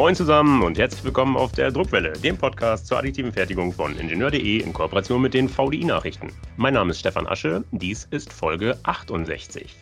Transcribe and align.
Moin 0.00 0.14
zusammen 0.14 0.62
und 0.62 0.78
herzlich 0.78 1.04
willkommen 1.04 1.36
auf 1.36 1.52
der 1.52 1.70
Druckwelle, 1.70 2.12
dem 2.12 2.38
Podcast 2.38 2.86
zur 2.86 2.96
additiven 2.96 3.34
Fertigung 3.34 3.70
von 3.70 3.94
Ingenieur.de 3.98 4.62
in 4.62 4.72
Kooperation 4.72 5.20
mit 5.20 5.34
den 5.34 5.46
VDI-Nachrichten. 5.46 6.32
Mein 6.56 6.72
Name 6.72 6.92
ist 6.92 7.00
Stefan 7.00 7.26
Asche, 7.26 7.64
dies 7.70 8.08
ist 8.10 8.32
Folge 8.32 8.78
68. 8.84 9.76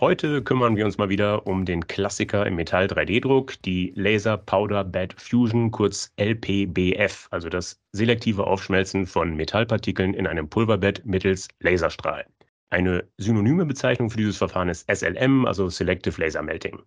Heute 0.00 0.42
kümmern 0.42 0.74
wir 0.76 0.86
uns 0.86 0.96
mal 0.96 1.10
wieder 1.10 1.46
um 1.46 1.66
den 1.66 1.86
Klassiker 1.86 2.46
im 2.46 2.54
Metall-3D-Druck, 2.56 3.60
die 3.60 3.92
Laser 3.94 4.38
Powder 4.38 4.84
Bed 4.84 5.14
Fusion, 5.20 5.70
kurz 5.70 6.10
LPBF, 6.16 7.28
also 7.30 7.50
das 7.50 7.78
selektive 7.92 8.46
Aufschmelzen 8.46 9.04
von 9.04 9.36
Metallpartikeln 9.36 10.14
in 10.14 10.26
einem 10.26 10.48
Pulverbett 10.48 11.04
mittels 11.04 11.48
Laserstrahl. 11.60 12.24
Eine 12.70 13.04
synonyme 13.18 13.66
Bezeichnung 13.66 14.08
für 14.08 14.16
dieses 14.16 14.38
Verfahren 14.38 14.70
ist 14.70 14.90
SLM, 14.90 15.44
also 15.44 15.68
Selective 15.68 16.18
Laser 16.18 16.42
Melting. 16.42 16.78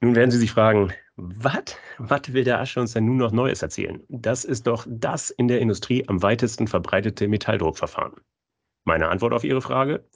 Nun 0.00 0.14
werden 0.14 0.30
Sie 0.30 0.38
sich 0.38 0.52
fragen, 0.52 0.92
was? 1.16 1.76
Was 1.98 2.32
will 2.32 2.44
der 2.44 2.60
Asche 2.60 2.80
uns 2.80 2.92
denn 2.92 3.04
nun 3.04 3.16
noch 3.16 3.32
Neues 3.32 3.62
erzählen? 3.62 4.04
Das 4.08 4.44
ist 4.44 4.68
doch 4.68 4.86
das 4.88 5.30
in 5.30 5.48
der 5.48 5.60
Industrie 5.60 6.08
am 6.08 6.22
weitesten 6.22 6.68
verbreitete 6.68 7.26
Metalldruckverfahren. 7.26 8.14
Meine 8.84 9.08
Antwort 9.08 9.32
auf 9.32 9.42
Ihre 9.42 9.60
Frage? 9.60 10.08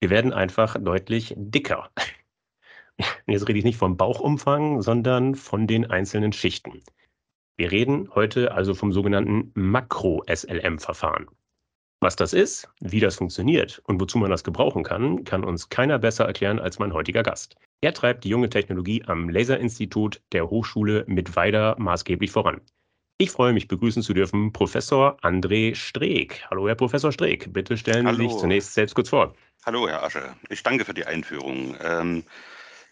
Wir 0.00 0.10
werden 0.10 0.32
einfach 0.32 0.76
deutlich 0.80 1.34
dicker. 1.36 1.90
Jetzt 3.26 3.48
rede 3.48 3.58
ich 3.58 3.64
nicht 3.64 3.78
vom 3.78 3.96
Bauchumfang, 3.96 4.82
sondern 4.82 5.34
von 5.34 5.66
den 5.66 5.90
einzelnen 5.90 6.32
Schichten. 6.32 6.82
Wir 7.56 7.72
reden 7.72 8.14
heute 8.14 8.52
also 8.52 8.74
vom 8.74 8.92
sogenannten 8.92 9.50
Makro-SLM-Verfahren. 9.54 11.26
Was 12.00 12.14
das 12.14 12.34
ist, 12.34 12.68
wie 12.80 13.00
das 13.00 13.16
funktioniert 13.16 13.80
und 13.86 14.00
wozu 14.00 14.18
man 14.18 14.30
das 14.30 14.44
gebrauchen 14.44 14.82
kann, 14.82 15.24
kann 15.24 15.44
uns 15.44 15.70
keiner 15.70 15.98
besser 15.98 16.26
erklären 16.26 16.58
als 16.58 16.78
mein 16.78 16.92
heutiger 16.92 17.22
Gast. 17.22 17.56
Er 17.80 17.94
treibt 17.94 18.24
die 18.24 18.28
junge 18.28 18.50
Technologie 18.50 19.02
am 19.06 19.30
Laserinstitut 19.30 20.20
der 20.32 20.50
Hochschule 20.50 21.04
Mittweida 21.06 21.74
maßgeblich 21.78 22.30
voran. 22.30 22.60
Ich 23.18 23.30
freue 23.30 23.54
mich, 23.54 23.66
begrüßen 23.66 24.02
zu 24.02 24.12
dürfen 24.12 24.52
Professor 24.52 25.16
André 25.22 25.74
Streeck. 25.74 26.44
Hallo, 26.50 26.68
Herr 26.68 26.74
Professor 26.74 27.12
Streeck. 27.12 27.50
Bitte 27.50 27.78
stellen 27.78 28.06
Sie 28.14 28.28
sich 28.28 28.36
zunächst 28.36 28.74
selbst 28.74 28.94
kurz 28.94 29.08
vor. 29.08 29.34
Hallo, 29.64 29.88
Herr 29.88 30.02
Asche. 30.02 30.36
Ich 30.50 30.62
danke 30.62 30.84
für 30.84 30.92
die 30.92 31.06
Einführung. 31.06 31.76
Ähm, 31.82 32.24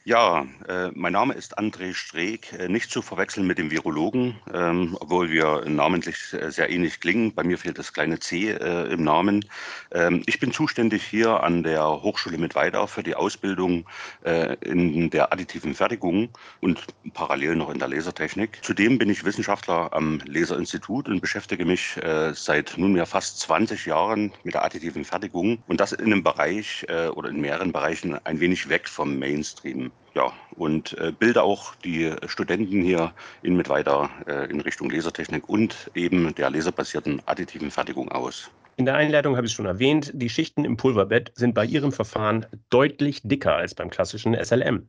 ja, 0.06 0.46
äh, 0.68 0.90
mein 0.94 1.14
Name 1.14 1.32
ist 1.32 1.58
André 1.58 1.94
Streeck, 1.94 2.52
äh, 2.52 2.68
nicht 2.68 2.90
zu 2.90 3.00
verwechseln 3.00 3.46
mit 3.46 3.56
dem 3.56 3.70
Virologen, 3.70 4.36
ähm, 4.52 4.98
obwohl 5.00 5.30
wir 5.30 5.64
namentlich 5.66 6.34
äh, 6.34 6.50
sehr 6.50 6.68
ähnlich 6.68 7.00
klingen. 7.00 7.34
Bei 7.34 7.42
mir 7.42 7.56
fehlt 7.56 7.78
das 7.78 7.94
kleine 7.94 8.18
C 8.18 8.50
äh, 8.50 8.92
im 8.92 9.02
Namen. 9.02 9.46
Ähm, 9.92 10.22
ich 10.26 10.38
bin 10.40 10.52
zuständig 10.52 11.02
hier 11.04 11.42
an 11.42 11.62
der 11.62 12.02
Hochschule 12.02 12.36
Mittweida 12.36 12.86
für 12.86 13.02
die 13.02 13.14
Ausbildung 13.14 13.86
äh, 14.24 14.56
in 14.60 15.08
der 15.08 15.32
additiven 15.32 15.74
Fertigung 15.74 16.28
und 16.60 16.84
parallel 17.14 17.56
noch 17.56 17.70
in 17.70 17.78
der 17.78 17.88
Lasertechnik. 17.88 18.58
Zudem 18.62 18.98
bin 18.98 19.08
ich 19.08 19.24
Wissenschaftler 19.24 19.94
am 19.94 20.20
Laserinstitut 20.26 21.08
und 21.08 21.22
beschäftige 21.22 21.64
mich 21.64 21.96
äh, 22.02 22.34
seit 22.34 22.76
nunmehr 22.76 23.06
fast 23.06 23.40
20 23.40 23.86
Jahren 23.86 24.34
mit 24.42 24.52
der 24.52 24.64
additiven 24.66 25.06
Fertigung 25.06 25.62
und 25.66 25.80
das 25.80 25.92
in 25.92 26.04
einem 26.04 26.22
Bereich 26.22 26.86
oder 27.14 27.28
in 27.28 27.40
mehreren 27.40 27.72
Bereichen 27.72 28.18
ein 28.26 28.40
wenig 28.40 28.68
weg 28.68 28.88
vom 28.88 29.18
Mainstream 29.18 29.90
ja, 30.14 30.32
und 30.56 30.96
äh, 30.98 31.12
bilde 31.12 31.42
auch 31.42 31.74
die 31.76 32.12
Studenten 32.26 32.82
hier 32.82 33.12
in 33.42 33.56
mit 33.56 33.68
weiter 33.68 34.08
äh, 34.26 34.48
in 34.50 34.60
Richtung 34.60 34.90
Lasertechnik 34.90 35.48
und 35.48 35.90
eben 35.94 36.34
der 36.34 36.50
laserbasierten 36.50 37.20
additiven 37.26 37.70
Fertigung 37.70 38.10
aus. 38.12 38.50
In 38.76 38.86
der 38.86 38.96
Einleitung 38.96 39.36
habe 39.36 39.46
ich 39.46 39.52
es 39.52 39.56
schon 39.56 39.66
erwähnt, 39.66 40.10
die 40.14 40.28
Schichten 40.28 40.64
im 40.64 40.76
Pulverbett 40.76 41.32
sind 41.34 41.54
bei 41.54 41.64
Ihrem 41.64 41.92
Verfahren 41.92 42.46
deutlich 42.70 43.22
dicker 43.22 43.54
als 43.54 43.74
beim 43.74 43.90
klassischen 43.90 44.34
SLM. 44.34 44.88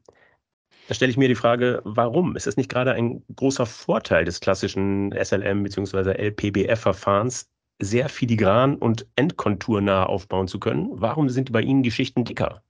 Da 0.88 0.94
stelle 0.94 1.10
ich 1.10 1.18
mir 1.18 1.28
die 1.28 1.36
Frage, 1.36 1.82
warum? 1.84 2.36
Ist 2.36 2.46
das 2.46 2.58
nicht 2.58 2.70
gerade 2.70 2.94
ein 2.94 3.24
großer 3.36 3.66
Vorteil 3.66 4.26
des 4.26 4.40
klassischen 4.40 5.12
SLM 5.12 5.64
bzw. 5.64 6.12
LPBF-Verfahrens, 6.12 7.50
sehr 7.80 8.10
filigran 8.10 8.76
und 8.76 9.08
endkonturnah 9.16 10.06
aufbauen 10.06 10.48
zu 10.48 10.60
können? 10.60 10.90
Warum 10.92 11.30
sind 11.30 11.52
bei 11.52 11.62
Ihnen 11.62 11.82
die 11.82 11.92
Schichten 11.92 12.24
dicker? 12.24 12.62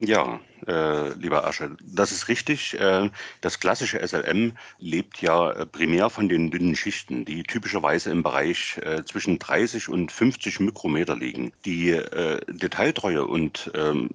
Ja, 0.00 0.40
äh, 0.66 1.10
lieber 1.14 1.46
Asche, 1.46 1.76
das 1.82 2.12
ist 2.12 2.28
richtig. 2.28 2.78
Äh, 2.78 3.10
das 3.42 3.60
klassische 3.60 4.06
SLM 4.06 4.52
lebt 4.78 5.20
ja 5.20 5.50
äh, 5.50 5.66
primär 5.66 6.10
von 6.10 6.28
den 6.28 6.50
dünnen 6.50 6.74
Schichten, 6.74 7.24
die 7.24 7.42
typischerweise 7.42 8.10
im 8.10 8.22
Bereich 8.22 8.80
äh, 8.82 9.04
zwischen 9.04 9.38
30 9.38 9.88
und 9.88 10.10
50 10.10 10.60
Mikrometer 10.60 11.16
liegen. 11.16 11.52
Die 11.64 11.90
äh, 11.90 12.40
Detailtreue 12.48 13.26
und 13.26 13.70
ähm, 13.74 14.10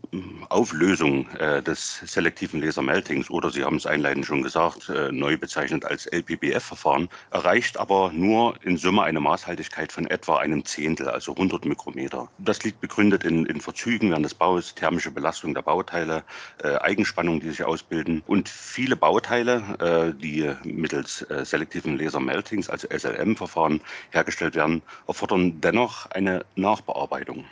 Auflösung 0.49 1.29
äh, 1.37 1.61
des 1.61 2.01
selektiven 2.05 2.61
Lasermeltings 2.61 3.29
oder 3.29 3.51
Sie 3.51 3.63
haben 3.63 3.77
es 3.77 3.85
einleitend 3.85 4.25
schon 4.25 4.43
gesagt, 4.43 4.91
neu 5.11 5.37
bezeichnet 5.37 5.85
als 5.85 6.05
LPBF-Verfahren, 6.07 7.09
erreicht 7.31 7.77
aber 7.77 8.11
nur 8.11 8.55
in 8.63 8.77
Summe 8.77 9.03
eine 9.03 9.19
Maßhaltigkeit 9.19 9.91
von 9.91 10.07
etwa 10.07 10.37
einem 10.37 10.65
Zehntel, 10.65 11.09
also 11.09 11.31
100 11.33 11.65
Mikrometer. 11.65 12.29
Das 12.37 12.63
liegt 12.63 12.81
begründet 12.81 13.23
in, 13.23 13.45
in 13.45 13.61
Verzügen 13.61 14.09
während 14.09 14.25
des 14.25 14.33
Baus, 14.33 14.75
thermische 14.75 15.11
Belastung 15.11 15.53
der 15.53 15.61
Bau 15.61 15.75
Bauteile, 15.75 16.23
äh, 16.63 16.75
Eigenspannungen, 16.77 17.39
die 17.39 17.49
sich 17.49 17.63
ausbilden. 17.63 18.23
Und 18.27 18.49
viele 18.49 18.95
Bauteile, 18.95 20.13
äh, 20.15 20.19
die 20.19 20.51
mittels 20.63 21.21
äh, 21.23 21.45
selektiven 21.45 21.97
Laser-Meltings, 21.97 22.69
also 22.69 22.87
SLM-Verfahren, 22.89 23.81
hergestellt 24.11 24.55
werden, 24.55 24.81
erfordern 25.07 25.59
dennoch 25.61 26.05
eine 26.11 26.45
Nachbearbeitung. 26.55 27.45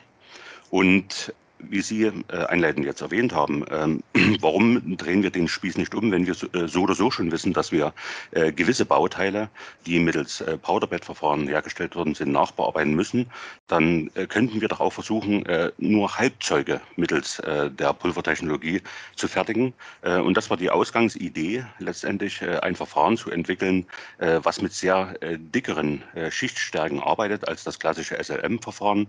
Und 0.69 1.33
wie 1.69 1.81
Sie 1.81 2.03
äh, 2.03 2.11
einleitend 2.47 2.85
jetzt 2.85 3.01
erwähnt 3.01 3.33
haben, 3.33 3.65
ähm, 3.69 4.03
warum 4.41 4.97
drehen 4.97 5.23
wir 5.23 5.31
den 5.31 5.47
Spieß 5.47 5.77
nicht 5.77 5.95
um, 5.95 6.11
wenn 6.11 6.27
wir 6.27 6.33
so, 6.33 6.47
äh, 6.53 6.77
oder 6.77 6.95
so 6.95 7.11
schon 7.11 7.31
wissen, 7.31 7.53
dass 7.53 7.71
wir 7.71 7.93
äh, 8.31 8.51
gewisse 8.51 8.85
Bauteile, 8.85 9.49
die 9.85 9.99
mittels 9.99 10.43
Powderbed-Verfahren 10.61 11.47
hergestellt 11.47 11.95
worden 11.95 12.15
sind, 12.15 12.31
nachbearbeiten 12.31 12.93
müssen, 12.93 13.29
dann 13.67 14.09
könnten 14.29 14.61
wir 14.61 14.67
doch 14.67 14.79
auch 14.79 14.93
versuchen, 14.93 15.43
nur 15.77 16.17
Halbzeuge 16.17 16.81
mittels 16.95 17.41
der 17.45 17.93
Pulvertechnologie 17.93 18.81
zu 19.15 19.27
fertigen. 19.27 19.73
Und 20.01 20.35
das 20.35 20.49
war 20.49 20.57
die 20.57 20.69
Ausgangsidee, 20.69 21.65
letztendlich 21.79 22.41
ein 22.41 22.75
Verfahren 22.75 23.17
zu 23.17 23.31
entwickeln, 23.31 23.85
was 24.17 24.61
mit 24.61 24.73
sehr 24.73 25.15
dickeren 25.37 26.03
Schichtstärken 26.29 26.99
arbeitet 26.99 27.47
als 27.47 27.63
das 27.63 27.79
klassische 27.79 28.21
SLM-Verfahren 28.21 29.07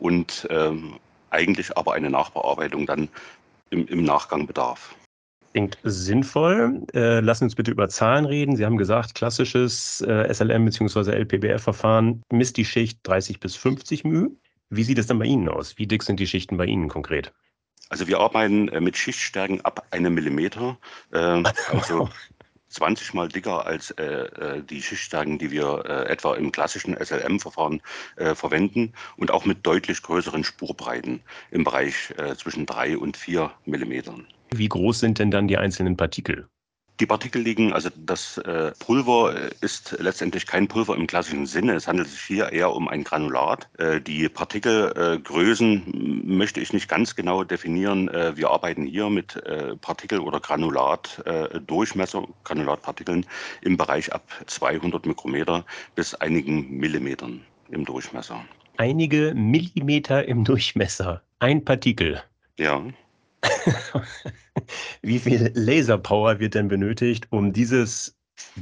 und 0.00 0.46
ähm, 0.50 0.98
eigentlich 1.30 1.76
aber 1.76 1.94
eine 1.94 2.10
Nachbearbeitung 2.10 2.86
dann 2.86 3.08
im, 3.70 3.86
im 3.86 4.04
Nachgang 4.04 4.46
bedarf. 4.46 4.94
Klingt 5.52 5.78
sinnvoll. 5.82 6.86
Äh, 6.94 7.20
lassen 7.20 7.44
uns 7.44 7.56
bitte 7.56 7.72
über 7.72 7.88
Zahlen 7.88 8.24
reden. 8.24 8.54
Sie 8.56 8.64
haben 8.64 8.76
gesagt, 8.76 9.16
klassisches 9.16 10.00
äh, 10.02 10.32
SLM 10.32 10.64
bzw. 10.64 11.10
LPBF-Verfahren 11.10 12.22
misst 12.30 12.56
die 12.56 12.64
Schicht 12.64 13.00
30 13.02 13.40
bis 13.40 13.56
50 13.56 14.04
μ. 14.04 14.28
Wie 14.68 14.84
sieht 14.84 14.98
es 14.98 15.08
dann 15.08 15.18
bei 15.18 15.24
Ihnen 15.24 15.48
aus? 15.48 15.76
Wie 15.78 15.88
dick 15.88 16.04
sind 16.04 16.20
die 16.20 16.28
Schichten 16.28 16.56
bei 16.56 16.66
Ihnen 16.66 16.88
konkret? 16.88 17.32
Also 17.88 18.06
wir 18.06 18.20
arbeiten 18.20 18.68
äh, 18.68 18.80
mit 18.80 18.96
Schichtstärken 18.96 19.60
ab 19.62 19.84
einem 19.90 20.14
Millimeter. 20.14 20.78
Äh, 21.12 21.18
also 21.72 22.08
20 22.70 23.14
mal 23.14 23.28
dicker 23.28 23.66
als 23.66 23.90
äh, 23.92 24.04
äh, 24.04 24.62
die 24.62 24.82
Schichtstärken, 24.82 25.38
die 25.38 25.50
wir 25.50 25.84
äh, 25.84 26.08
etwa 26.08 26.34
im 26.34 26.52
klassischen 26.52 26.96
SLM-Verfahren 26.96 27.82
äh, 28.16 28.34
verwenden 28.34 28.92
und 29.16 29.30
auch 29.30 29.44
mit 29.44 29.66
deutlich 29.66 30.02
größeren 30.02 30.44
Spurbreiten 30.44 31.20
im 31.50 31.64
Bereich 31.64 32.14
äh, 32.16 32.34
zwischen 32.36 32.66
3 32.66 32.96
und 32.98 33.16
4 33.16 33.50
Millimetern. 33.66 34.26
Wie 34.52 34.68
groß 34.68 35.00
sind 35.00 35.18
denn 35.18 35.30
dann 35.30 35.48
die 35.48 35.58
einzelnen 35.58 35.96
Partikel? 35.96 36.48
Die 37.00 37.06
Partikel 37.06 37.40
liegen, 37.40 37.72
also 37.72 37.88
das 37.96 38.36
äh, 38.36 38.72
Pulver 38.78 39.34
ist 39.62 39.96
letztendlich 39.98 40.46
kein 40.46 40.68
Pulver 40.68 40.94
im 40.94 41.06
klassischen 41.06 41.46
Sinne. 41.46 41.72
Es 41.72 41.88
handelt 41.88 42.08
sich 42.08 42.20
hier 42.20 42.52
eher 42.52 42.74
um 42.74 42.88
ein 42.88 43.04
Granulat. 43.04 43.70
Äh, 43.78 44.02
die 44.02 44.28
Partikelgrößen 44.28 46.20
möchte 46.26 46.60
ich 46.60 46.74
nicht 46.74 46.88
ganz 46.88 47.16
genau 47.16 47.42
definieren. 47.42 48.08
Äh, 48.08 48.36
wir 48.36 48.50
arbeiten 48.50 48.84
hier 48.84 49.08
mit 49.08 49.34
äh, 49.46 49.76
Partikel- 49.76 50.20
oder 50.20 50.40
Granulatdurchmesser, 50.40 52.26
Granulatpartikeln 52.44 53.24
im 53.62 53.78
Bereich 53.78 54.12
ab 54.12 54.28
200 54.46 55.06
Mikrometer 55.06 55.64
bis 55.94 56.14
einigen 56.14 56.76
Millimetern 56.76 57.40
im 57.70 57.86
Durchmesser. 57.86 58.44
Einige 58.76 59.32
Millimeter 59.34 60.28
im 60.28 60.44
Durchmesser. 60.44 61.22
Ein 61.38 61.64
Partikel. 61.64 62.22
Ja. 62.58 62.82
Wie 65.02 65.18
viel 65.18 65.50
Laserpower 65.54 66.38
wird 66.38 66.54
denn 66.54 66.68
benötigt, 66.68 67.26
um 67.30 67.52
dieses 67.52 68.16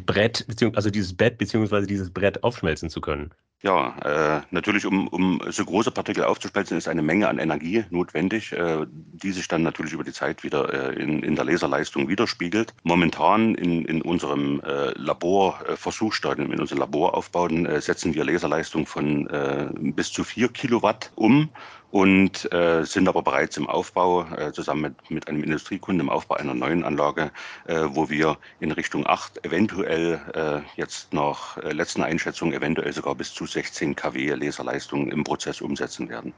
Brett, 0.07 0.47
also 0.75 0.91
dieses 0.91 1.17
Bett 1.17 1.39
beziehungsweise 1.39 1.87
dieses 1.87 2.11
Brett 2.13 2.43
aufschmelzen 2.43 2.91
zu 2.91 3.01
können? 3.01 3.33
Ja, 3.61 4.39
äh, 4.39 4.43
natürlich, 4.53 4.87
um, 4.87 5.09
um 5.09 5.41
so 5.49 5.65
große 5.65 5.91
Partikel 5.91 6.23
aufzuspalten, 6.23 6.79
ist 6.79 6.87
eine 6.87 7.03
Menge 7.03 7.27
an 7.27 7.41
Energie 7.41 7.85
notwendig, 7.91 8.53
äh, 8.53 8.87
die 8.89 9.33
sich 9.33 9.49
dann 9.49 9.65
natürlich 9.65 9.93
über 9.93 10.05
die 10.05 10.13
Zeit 10.13 10.45
wieder 10.45 10.73
äh, 10.73 11.03
in, 11.03 11.25
in 11.25 11.35
der 11.35 11.45
Laserleistung 11.45 12.09
widerspiegelt. 12.09 12.73
Momentan 12.85 13.57
in, 13.57 13.85
in 13.85 14.01
unserem 14.03 14.61
äh, 14.61 14.93
Laborversuchsstadium, 14.93 16.53
in 16.53 16.61
unseren 16.61 16.79
Laboraufbauten, 16.79 17.67
äh, 17.67 17.81
setzen 17.81 18.15
wir 18.15 18.25
Laserleistung 18.25 18.87
von 18.87 19.27
äh, 19.27 19.67
bis 19.77 20.13
zu 20.13 20.23
vier 20.23 20.49
Kilowatt 20.51 21.11
um 21.17 21.49
und 21.91 22.53
äh, 22.53 22.85
sind 22.85 23.09
aber 23.09 23.23
bereits 23.23 23.57
im 23.57 23.67
Aufbau 23.67 24.25
äh, 24.37 24.53
zusammen 24.53 24.83
mit, 24.83 25.11
mit 25.11 25.29
einem 25.29 25.43
Industriekunden 25.43 26.01
im 26.01 26.11
Aufbau 26.11 26.37
einer 26.37 26.55
neuen 26.55 26.85
Anlage, 26.85 27.31
äh, 27.67 27.85
wo 27.89 28.11
wir 28.11 28.39
in 28.61 28.73
Richtung 28.73 29.07
8 29.07 29.45
eventuell 29.45 30.21
äh, 30.35 30.81
jetzt 30.81 31.13
nach 31.13 31.57
äh, 31.59 31.73
letzten 31.73 32.03
Einschätzungen 32.03 32.55
eventuell 32.55 32.93
sogar 32.93 33.15
bis 33.15 33.33
zu 33.33 33.47
16 33.47 33.97
kW 33.97 34.35
Laserleistung 34.35 35.11
im 35.11 35.25
Prozess 35.25 35.61
umsetzen 35.61 36.09
werden. 36.09 36.35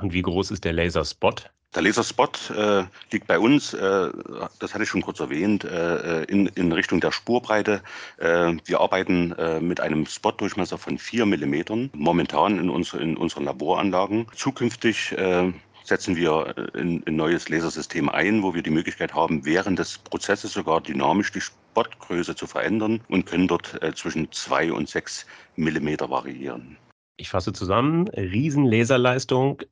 Und 0.00 0.12
wie 0.12 0.22
groß 0.22 0.50
ist 0.50 0.64
der 0.64 0.72
Laserspot? 0.72 1.50
Der 1.74 1.80
Laserspot 1.80 2.50
äh, 2.50 2.84
liegt 3.10 3.26
bei 3.26 3.38
uns, 3.38 3.72
äh, 3.72 4.10
das 4.58 4.74
hatte 4.74 4.84
ich 4.84 4.90
schon 4.90 5.00
kurz 5.00 5.20
erwähnt, 5.20 5.64
äh, 5.64 6.24
in, 6.24 6.46
in 6.48 6.70
Richtung 6.70 7.00
der 7.00 7.12
Spurbreite. 7.12 7.82
Äh, 8.18 8.56
wir 8.66 8.80
arbeiten 8.80 9.32
äh, 9.32 9.58
mit 9.58 9.80
einem 9.80 10.04
Spot-Durchmesser 10.04 10.76
von 10.76 10.98
4 10.98 11.24
mm 11.24 11.90
momentan 11.94 12.58
in, 12.58 12.68
unsere, 12.68 13.02
in 13.02 13.16
unseren 13.16 13.44
Laboranlagen. 13.44 14.26
Zukünftig 14.36 15.12
äh, 15.12 15.50
setzen 15.84 16.14
wir 16.14 16.54
ein, 16.74 17.02
ein 17.06 17.16
neues 17.16 17.48
Lasersystem 17.48 18.10
ein, 18.10 18.42
wo 18.42 18.54
wir 18.54 18.62
die 18.62 18.70
Möglichkeit 18.70 19.14
haben, 19.14 19.46
während 19.46 19.78
des 19.78 19.96
Prozesses 19.96 20.52
sogar 20.52 20.82
dynamisch 20.82 21.32
die 21.32 21.40
Spotgröße 21.40 22.36
zu 22.36 22.46
verändern 22.46 23.00
und 23.08 23.24
können 23.24 23.48
dort 23.48 23.80
zwischen 23.94 24.30
2 24.30 24.72
und 24.72 24.90
6 24.90 25.26
mm 25.56 25.88
variieren. 26.00 26.76
Ich 27.16 27.30
fasse 27.30 27.52
zusammen, 27.52 28.08
Riesenlaserleistung, 28.08 29.62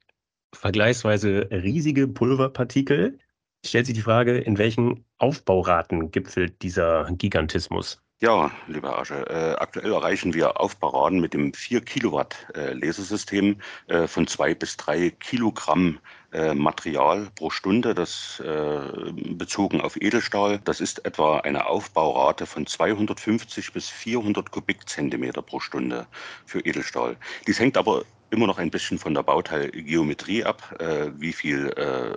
vergleichsweise 0.53 1.49
riesige 1.51 2.09
Pulverpartikel. 2.09 3.19
Stellt 3.65 3.87
sich 3.87 3.95
die 3.95 4.03
Frage, 4.03 4.39
in 4.39 4.59
welchen 4.59 5.05
Aufbauraten 5.19 6.11
gipfelt 6.11 6.63
dieser 6.63 7.11
Gigantismus? 7.13 8.03
Ja, 8.23 8.51
lieber 8.69 8.99
Asche, 8.99 9.27
äh, 9.31 9.55
aktuell 9.59 9.93
erreichen 9.95 10.35
wir 10.35 10.61
Aufbauraten 10.61 11.21
mit 11.21 11.33
dem 11.33 11.55
4 11.55 11.81
Kilowatt 11.81 12.49
äh, 12.55 12.75
Lasersystem 12.75 13.57
äh, 13.87 14.07
von 14.07 14.27
zwei 14.27 14.55
bis 14.55 14.77
drei 14.77 15.09
Kilogramm 15.09 15.99
äh, 16.33 16.53
Material 16.53 17.31
pro 17.35 17.49
Stunde, 17.49 17.95
das 17.95 18.39
äh, 18.41 19.13
bezogen 19.33 19.81
auf 19.81 19.97
Edelstahl. 19.97 20.61
Das 20.65 20.83
ist 20.83 21.07
etwa 21.07 21.39
eine 21.39 21.65
Aufbaurate 21.65 22.45
von 22.45 22.67
250 22.67 23.73
bis 23.73 23.89
400 23.89 24.51
Kubikzentimeter 24.51 25.41
pro 25.41 25.59
Stunde 25.59 26.07
für 26.45 26.61
Edelstahl. 26.61 27.17
Dies 27.47 27.59
hängt 27.59 27.79
aber 27.79 28.05
immer 28.31 28.47
noch 28.47 28.59
ein 28.59 28.71
bisschen 28.71 28.99
von 28.99 29.15
der 29.15 29.23
Bauteilgeometrie 29.23 30.45
ab, 30.45 30.77
äh, 30.79 31.11
wie 31.19 31.33
viel 31.33 31.69
äh, 31.71 32.17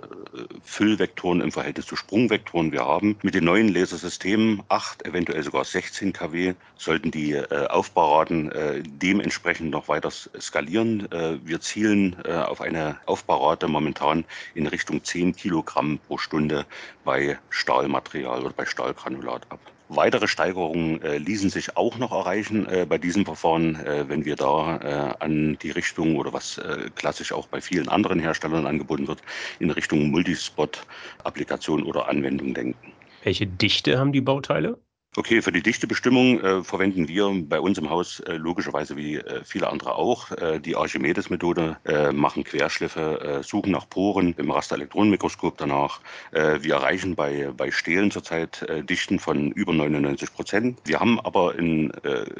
Füllvektoren 0.62 1.40
im 1.40 1.52
Verhältnis 1.52 1.86
zu 1.86 1.96
Sprungvektoren 1.96 2.72
wir 2.72 2.84
haben. 2.84 3.16
Mit 3.22 3.34
den 3.34 3.44
neuen 3.44 3.68
Lasersystemen, 3.68 4.62
8, 4.68 5.06
eventuell 5.06 5.42
sogar 5.42 5.64
16 5.64 6.12
kW, 6.12 6.54
sollten 6.76 7.10
die 7.10 7.32
äh, 7.32 7.66
Aufbauraten 7.66 8.50
äh, 8.52 8.82
dementsprechend 8.84 9.70
noch 9.70 9.88
weiter 9.88 10.10
skalieren. 10.10 11.10
Äh, 11.12 11.38
wir 11.44 11.60
zielen 11.60 12.16
äh, 12.24 12.32
auf 12.32 12.60
eine 12.60 12.96
Aufbaurate 13.06 13.68
momentan 13.68 14.24
in 14.54 14.66
Richtung 14.66 15.02
10 15.02 15.34
Kilogramm 15.34 15.98
pro 16.06 16.18
Stunde 16.18 16.66
bei 17.04 17.38
Stahlmaterial 17.50 18.40
oder 18.40 18.54
bei 18.54 18.66
Stahlgranulat 18.66 19.46
ab. 19.50 19.60
Weitere 19.96 20.28
Steigerungen 20.28 21.02
äh, 21.02 21.18
ließen 21.18 21.50
sich 21.50 21.76
auch 21.76 21.98
noch 21.98 22.12
erreichen 22.12 22.66
äh, 22.66 22.86
bei 22.88 22.98
diesem 22.98 23.24
Verfahren, 23.24 23.76
äh, 23.76 24.08
wenn 24.08 24.24
wir 24.24 24.36
da 24.36 24.78
äh, 24.78 25.22
an 25.24 25.58
die 25.62 25.70
Richtung 25.70 26.16
oder 26.16 26.32
was 26.32 26.58
äh, 26.58 26.90
klassisch 26.94 27.32
auch 27.32 27.46
bei 27.46 27.60
vielen 27.60 27.88
anderen 27.88 28.18
Herstellern 28.18 28.66
angeboten 28.66 29.06
wird, 29.06 29.20
in 29.58 29.70
Richtung 29.70 30.10
Multispot-Applikation 30.10 31.82
oder 31.82 32.08
Anwendung 32.08 32.54
denken. 32.54 32.92
Welche 33.22 33.46
Dichte 33.46 33.98
haben 33.98 34.12
die 34.12 34.20
Bauteile? 34.20 34.78
Okay, 35.16 35.42
für 35.42 35.52
die 35.52 35.62
Dichtebestimmung 35.62 36.40
äh, 36.40 36.64
verwenden 36.64 37.06
wir 37.06 37.30
bei 37.44 37.60
uns 37.60 37.78
im 37.78 37.88
Haus 37.88 38.18
äh, 38.18 38.32
logischerweise 38.32 38.96
wie 38.96 39.14
äh, 39.14 39.44
viele 39.44 39.70
andere 39.70 39.94
auch 39.94 40.32
äh, 40.32 40.58
die 40.58 40.74
Archimedes-Methode, 40.74 41.76
äh, 41.84 42.10
machen 42.10 42.42
Querschliffe, 42.42 43.20
äh, 43.20 43.42
suchen 43.44 43.70
nach 43.70 43.88
Poren 43.88 44.34
im 44.38 44.50
Rasterelektronenmikroskop 44.50 45.56
danach. 45.56 46.00
wir 46.32 46.74
erreichen 46.74 47.14
bei, 47.14 47.50
bei 47.56 47.70
Stehlen 47.70 48.10
zurzeit 48.10 48.66
Dichten 48.88 49.18
von 49.18 49.52
über 49.52 49.72
99 49.72 50.32
Prozent. 50.32 50.80
Wir 50.84 51.00
haben 51.00 51.20
aber 51.20 51.56
in 51.56 51.92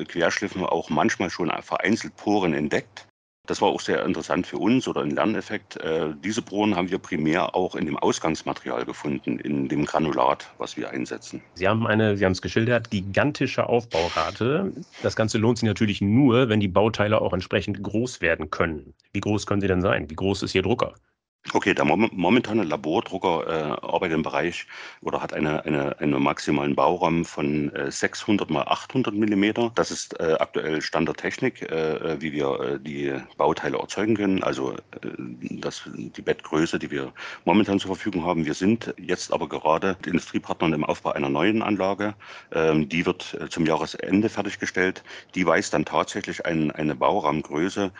Querschliffen 0.09 0.65
auch 0.65 0.91
manchmal 0.91 1.31
schon 1.31 1.51
vereinzelt 1.63 2.17
Poren 2.17 2.55
entdeckt. 2.55 3.07
Das 3.47 3.61
war 3.61 3.69
auch 3.69 3.81
sehr 3.81 4.05
interessant 4.07 4.47
für 4.47 4.57
uns 4.57 4.89
oder 4.89 5.03
ein 5.03 5.11
Lerneffekt. 5.11 5.77
Äh, 5.77 6.15
diese 6.25 6.41
Bohren 6.41 6.77
haben 6.77 6.91
wir 6.91 6.99
primär 6.99 7.55
auch 7.55 7.75
in 7.75 7.85
dem 7.85 7.99
Ausgangsmaterial 7.99 8.87
gefunden, 8.87 9.39
in 9.39 9.69
dem 9.69 9.85
Granulat, 9.85 10.51
was 10.57 10.79
wir 10.79 10.91
einsetzen. 10.91 11.43
Sie 11.55 11.69
haben 11.69 11.87
eine, 11.87 12.17
Sie 12.17 12.25
haben 12.25 12.33
es 12.33 12.41
geschildert, 12.41 12.91
gigantische 12.91 13.69
Aufbaurate. 13.69 14.73
Das 15.03 15.15
Ganze 15.15 15.37
lohnt 15.37 15.59
sich 15.59 15.67
natürlich 15.67 16.01
nur, 16.01 16.49
wenn 16.49 16.61
die 16.61 16.69
Bauteile 16.69 17.21
auch 17.21 17.35
entsprechend 17.35 17.83
groß 17.83 18.23
werden 18.23 18.51
können. 18.51 18.95
Wie 19.13 19.21
groß 19.21 19.45
können 19.45 19.61
sie 19.61 19.69
denn 19.69 19.83
sein? 19.83 20.09
Wie 20.09 20.17
groß 20.17 20.43
ist 20.43 20.55
Ihr 20.55 20.63
Drucker? 20.63 20.95
Okay, 21.53 21.75
der 21.75 21.85
momentane 21.85 22.65
Labordrucker 22.65 23.47
äh, 23.47 23.87
arbeitet 23.87 24.17
im 24.17 24.23
Bereich 24.23 24.67
oder 25.03 25.21
hat 25.21 25.35
eine, 25.35 25.65
eine, 25.67 26.01
einen 26.01 26.23
maximalen 26.23 26.75
Bauraum 26.75 27.27
von 27.27 27.71
äh, 27.75 27.91
600 27.91 28.49
mal 28.49 28.63
800 28.63 29.15
Millimeter. 29.15 29.71
Das 29.75 29.91
ist 29.91 30.19
äh, 30.19 30.37
aktuell 30.41 30.81
Standardtechnik, 30.81 31.71
äh, 31.71 31.97
äh, 31.97 32.21
wie 32.23 32.33
wir 32.33 32.61
äh, 32.61 32.81
die 32.81 33.13
Bauteile 33.37 33.77
erzeugen 33.77 34.17
können. 34.17 34.43
Also 34.43 34.75
das, 35.03 35.83
die 35.95 36.23
Bettgröße, 36.23 36.79
die 36.79 36.91
wir 36.91 37.13
momentan 37.45 37.79
zur 37.79 37.95
Verfügung 37.95 38.25
haben. 38.25 38.47
Wir 38.47 38.55
sind 38.55 38.95
jetzt 38.97 39.31
aber 39.31 39.47
gerade 39.47 39.97
mit 39.99 40.07
Industriepartnern 40.07 40.73
im 40.73 40.85
Aufbau 40.85 41.13
einer 41.13 41.29
neuen 41.29 41.63
Anlage. 41.63 42.15
Ähm, 42.53 42.89
die 42.89 43.05
wird 43.05 43.39
zum 43.51 43.67
Jahresende 43.67 44.31
fertiggestellt. 44.31 45.05
Die 45.35 45.45
weist 45.45 45.75
dann 45.75 45.85
tatsächlich 45.85 46.47
ein, 46.47 46.71
eine 46.71 46.95
Bauraumgröße 46.95 47.93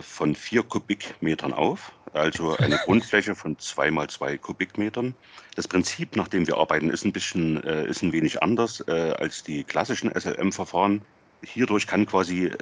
von 0.00 0.34
vier 0.34 0.62
Kubikmetern 0.62 1.52
auf 1.52 1.92
also 2.16 2.56
eine 2.56 2.75
Grundfläche 2.78 3.34
von 3.34 3.58
zwei 3.58 3.90
mal 3.90 4.08
zwei 4.08 4.36
Kubikmetern. 4.38 5.14
Das 5.54 5.68
Prinzip, 5.68 6.16
nach 6.16 6.28
dem 6.28 6.46
wir 6.46 6.56
arbeiten, 6.56 6.90
ist 6.90 7.04
ein 7.04 7.12
bisschen, 7.12 7.62
äh, 7.64 7.86
ist 7.86 8.02
ein 8.02 8.12
wenig 8.12 8.42
anders 8.42 8.82
äh, 8.88 9.14
als 9.18 9.42
die 9.42 9.64
klassischen 9.64 10.10
SLM-Verfahren. 10.14 11.02
Hierdurch 11.42 11.86
kann 11.86 12.06
quasi 12.06 12.46
äh, 12.46 12.56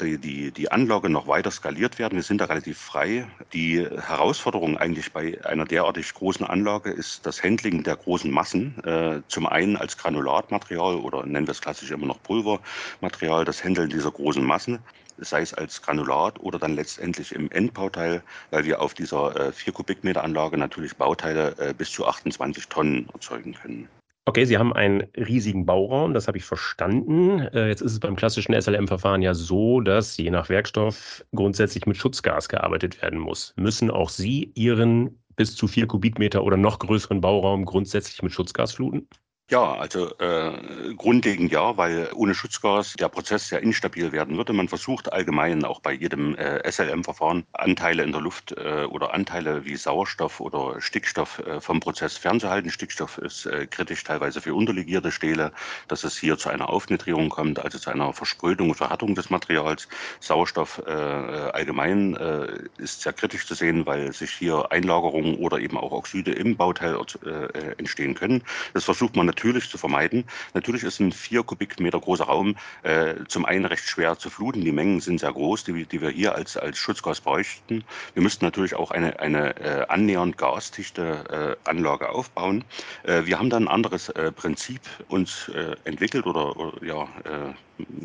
die, 0.00 0.18
die, 0.18 0.50
die 0.50 0.70
Anlage 0.70 1.08
noch 1.08 1.26
weiter 1.26 1.50
skaliert 1.50 1.98
werden. 1.98 2.16
Wir 2.16 2.22
sind 2.22 2.40
da 2.40 2.46
relativ 2.46 2.78
frei. 2.78 3.26
Die 3.52 3.86
Herausforderung 3.86 4.78
eigentlich 4.78 5.12
bei 5.12 5.38
einer 5.44 5.64
derartig 5.64 6.14
großen 6.14 6.46
Anlage 6.46 6.90
ist 6.90 7.26
das 7.26 7.42
Handling 7.42 7.82
der 7.82 7.96
großen 7.96 8.30
Massen. 8.30 8.82
Äh, 8.84 9.22
zum 9.28 9.46
einen 9.46 9.76
als 9.76 9.96
Granulatmaterial 9.96 10.96
oder 10.96 11.24
nennen 11.26 11.46
wir 11.46 11.52
es 11.52 11.60
klassisch 11.60 11.90
immer 11.90 12.06
noch 12.06 12.22
Pulvermaterial, 12.22 13.44
das 13.44 13.62
Handeln 13.64 13.90
dieser 13.90 14.10
großen 14.10 14.44
Massen 14.44 14.78
sei 15.20 15.42
es 15.42 15.54
als 15.54 15.82
Granulat 15.82 16.40
oder 16.40 16.58
dann 16.58 16.74
letztendlich 16.74 17.32
im 17.32 17.50
Endbauteil, 17.50 18.22
weil 18.50 18.64
wir 18.64 18.80
auf 18.80 18.94
dieser 18.94 19.48
äh, 19.48 19.52
4 19.52 19.72
Kubikmeter 19.72 20.24
Anlage 20.24 20.56
natürlich 20.56 20.96
Bauteile 20.96 21.54
äh, 21.58 21.74
bis 21.74 21.90
zu 21.90 22.06
28 22.06 22.68
Tonnen 22.68 23.08
erzeugen 23.12 23.54
können. 23.54 23.88
Okay, 24.26 24.44
Sie 24.44 24.58
haben 24.58 24.72
einen 24.72 25.08
riesigen 25.16 25.66
Bauraum, 25.66 26.14
das 26.14 26.28
habe 26.28 26.38
ich 26.38 26.44
verstanden. 26.44 27.40
Äh, 27.52 27.68
jetzt 27.68 27.80
ist 27.80 27.92
es 27.92 28.00
beim 28.00 28.16
klassischen 28.16 28.54
SLM-Verfahren 28.54 29.22
ja 29.22 29.34
so, 29.34 29.80
dass 29.80 30.16
je 30.16 30.30
nach 30.30 30.48
Werkstoff 30.48 31.24
grundsätzlich 31.34 31.86
mit 31.86 31.96
Schutzgas 31.96 32.48
gearbeitet 32.48 33.00
werden 33.02 33.18
muss. 33.18 33.54
Müssen 33.56 33.90
auch 33.90 34.10
Sie 34.10 34.52
Ihren 34.54 35.18
bis 35.36 35.56
zu 35.56 35.66
4 35.66 35.86
Kubikmeter 35.86 36.44
oder 36.44 36.56
noch 36.56 36.78
größeren 36.78 37.20
Bauraum 37.20 37.64
grundsätzlich 37.64 38.22
mit 38.22 38.32
Schutzgas 38.32 38.72
fluten? 38.72 39.08
Ja, 39.50 39.72
also 39.74 40.16
äh, 40.18 40.94
grundlegend 40.96 41.50
ja, 41.50 41.76
weil 41.76 42.08
ohne 42.14 42.36
Schutzgas 42.36 42.92
der 42.92 43.08
Prozess 43.08 43.48
sehr 43.48 43.60
instabil 43.60 44.12
werden 44.12 44.36
würde. 44.36 44.52
Man 44.52 44.68
versucht 44.68 45.12
allgemein 45.12 45.64
auch 45.64 45.80
bei 45.80 45.92
jedem 45.92 46.36
äh, 46.36 46.70
SLM-Verfahren 46.70 47.44
Anteile 47.54 48.04
in 48.04 48.12
der 48.12 48.20
Luft 48.20 48.52
äh, 48.52 48.84
oder 48.84 49.12
Anteile 49.12 49.64
wie 49.64 49.74
Sauerstoff 49.74 50.38
oder 50.38 50.80
Stickstoff 50.80 51.40
äh, 51.40 51.60
vom 51.60 51.80
Prozess 51.80 52.16
fernzuhalten. 52.16 52.70
Stickstoff 52.70 53.18
ist 53.18 53.44
äh, 53.46 53.66
kritisch 53.66 54.04
teilweise 54.04 54.40
für 54.40 54.54
unterlegierte 54.54 55.10
Stähle, 55.10 55.50
dass 55.88 56.04
es 56.04 56.16
hier 56.16 56.38
zu 56.38 56.48
einer 56.48 56.68
Aufnitrierung 56.68 57.28
kommt, 57.28 57.58
also 57.58 57.76
zu 57.76 57.90
einer 57.90 58.12
Versprödung 58.12 58.68
und 58.68 58.76
Verhärtung 58.76 59.16
des 59.16 59.30
Materials. 59.30 59.88
Sauerstoff 60.20 60.80
äh, 60.86 60.92
allgemein 60.92 62.14
äh, 62.14 62.46
ist 62.78 63.00
sehr 63.00 63.14
kritisch 63.14 63.48
zu 63.48 63.54
sehen, 63.54 63.84
weil 63.84 64.12
sich 64.12 64.30
hier 64.30 64.70
Einlagerungen 64.70 65.34
oder 65.38 65.58
eben 65.58 65.76
auch 65.76 65.90
Oxide 65.90 66.30
im 66.30 66.56
Bauteil 66.56 66.96
äh, 67.24 67.72
entstehen 67.78 68.14
können. 68.14 68.44
Das 68.74 68.84
versucht 68.84 69.16
man 69.16 69.26
natürlich 69.26 69.39
natürlich 69.40 69.70
zu 69.70 69.78
vermeiden. 69.78 70.24
Natürlich 70.54 70.84
ist 70.84 71.00
ein 71.00 71.12
vier 71.12 71.42
Kubikmeter 71.42 71.98
großer 71.98 72.24
Raum 72.24 72.56
äh, 72.82 73.14
zum 73.26 73.46
einen 73.46 73.64
recht 73.64 73.84
schwer 73.84 74.18
zu 74.18 74.28
fluten. 74.28 74.60
Die 74.60 74.72
Mengen 74.72 75.00
sind 75.00 75.20
sehr 75.20 75.32
groß, 75.32 75.64
die, 75.64 75.86
die 75.86 76.00
wir 76.00 76.10
hier 76.10 76.34
als, 76.34 76.56
als 76.56 76.76
Schutzgas 76.76 77.20
bräuchten. 77.20 77.82
Wir 78.14 78.22
müssten 78.22 78.44
natürlich 78.44 78.74
auch 78.74 78.90
eine, 78.90 79.18
eine 79.18 79.56
äh, 79.56 79.86
annähernd 79.88 80.36
gasdichte 80.36 81.56
äh, 81.64 81.68
Anlage 81.68 82.10
aufbauen. 82.10 82.64
Äh, 83.04 83.24
wir 83.24 83.38
haben 83.38 83.48
dann 83.48 83.64
ein 83.64 83.68
anderes 83.68 84.10
äh, 84.10 84.30
Prinzip 84.30 84.82
uns 85.08 85.48
äh, 85.48 85.74
entwickelt 85.84 86.26
oder, 86.26 86.56
oder 86.56 86.84
ja, 86.84 87.08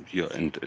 hier 0.06 0.32
ent, 0.32 0.60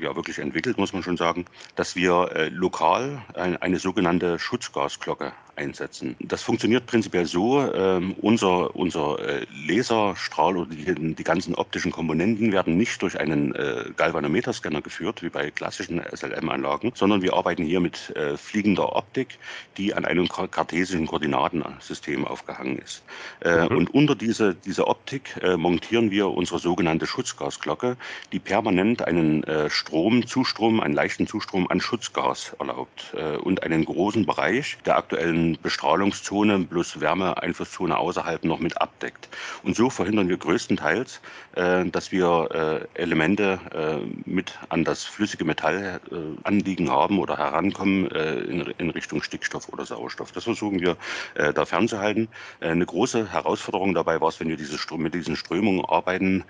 ja, 0.00 0.16
wirklich 0.16 0.38
entwickelt, 0.38 0.78
muss 0.78 0.92
man 0.92 1.02
schon 1.02 1.16
sagen, 1.16 1.46
dass 1.76 1.96
wir 1.96 2.30
äh, 2.34 2.48
lokal 2.48 3.22
ein, 3.34 3.56
eine 3.56 3.78
sogenannte 3.78 4.38
Schutzgasglocke 4.38 5.32
einsetzen. 5.56 6.16
Das 6.20 6.42
funktioniert 6.42 6.86
prinzipiell 6.86 7.26
so, 7.26 7.60
äh, 7.60 8.00
unser, 8.20 8.74
unser 8.74 9.18
äh, 9.18 9.46
Laserstrahl 9.66 10.56
oder 10.56 10.74
die, 10.74 11.14
die, 11.14 11.24
ganzen 11.24 11.54
optischen 11.54 11.92
Komponenten 11.92 12.52
werden 12.52 12.76
nicht 12.76 13.02
durch 13.02 13.18
einen 13.20 13.54
äh, 13.54 13.84
Galvanometerscanner 13.96 14.80
geführt, 14.80 15.22
wie 15.22 15.28
bei 15.28 15.50
klassischen 15.50 16.00
SLM-Anlagen, 16.10 16.92
sondern 16.94 17.22
wir 17.22 17.34
arbeiten 17.34 17.64
hier 17.64 17.80
mit 17.80 18.10
äh, 18.16 18.36
fliegender 18.36 18.96
Optik, 18.96 19.38
die 19.76 19.94
an 19.94 20.04
einem 20.04 20.28
kartesischen 20.28 21.06
Koordinatensystem 21.06 22.26
aufgehangen 22.26 22.78
ist. 22.78 23.02
Äh, 23.40 23.68
mhm. 23.68 23.76
Und 23.76 23.94
unter 23.94 24.14
diese, 24.14 24.54
diese 24.54 24.86
Optik 24.86 25.36
montieren 25.56 26.10
wir 26.10 26.28
unsere 26.28 26.58
sogenannte 26.58 27.06
Schutzgasglocke, 27.06 27.96
die 28.32 28.38
permanent 28.38 29.06
einen 29.06 29.44
Strom, 29.68 30.26
Zustrom, 30.26 30.80
einen 30.80 30.94
leichten 30.94 31.26
Zustrom 31.26 31.70
an 31.70 31.80
Schutzgas 31.80 32.54
erlaubt 32.58 33.14
und 33.42 33.62
einen 33.62 33.84
großen 33.84 34.26
Bereich 34.26 34.78
der 34.86 34.96
aktuellen 34.96 35.58
Bestrahlungszone 35.62 36.60
plus 36.60 37.00
Wärmeeinflusszone 37.00 37.96
außerhalb 37.96 38.44
noch 38.44 38.58
mit 38.58 38.80
abdeckt. 38.80 39.28
Und 39.62 39.76
so 39.76 39.90
verhindern 39.90 40.28
wir 40.28 40.36
größtenteils, 40.36 41.20
äh, 41.54 41.84
dass 41.86 42.12
wir 42.12 42.86
äh, 42.96 43.00
Elemente 43.00 43.60
äh, 43.74 44.30
mit 44.30 44.58
an 44.68 44.84
das 44.84 45.04
flüssige 45.04 45.44
Metall 45.44 46.00
äh, 46.10 46.16
anliegen 46.44 46.90
haben 46.90 47.18
oder 47.18 47.36
herankommen 47.36 48.10
äh, 48.10 48.34
in, 48.40 48.60
in, 48.78 48.90
Richtung 48.90 49.22
Stickstoff 49.22 49.68
oder 49.68 49.84
Sauerstoff. 49.84 50.32
Das 50.32 50.44
versuchen 50.44 50.80
wir 50.80 50.96
äh, 51.34 51.52
da 51.52 51.64
fernzuhalten. 51.64 52.28
eine 52.60 52.86
große 52.86 53.32
Herausforderung 53.32 53.94
dabei 53.94 54.20
war 54.20 54.28
es, 54.28 54.40
wenn 54.40 54.48
wir 54.48 54.56
diese, 54.56 54.78
mit 54.96 55.14
diesen 55.14 55.36
Strömungen 55.36 55.84
arbeiten, 55.84 56.44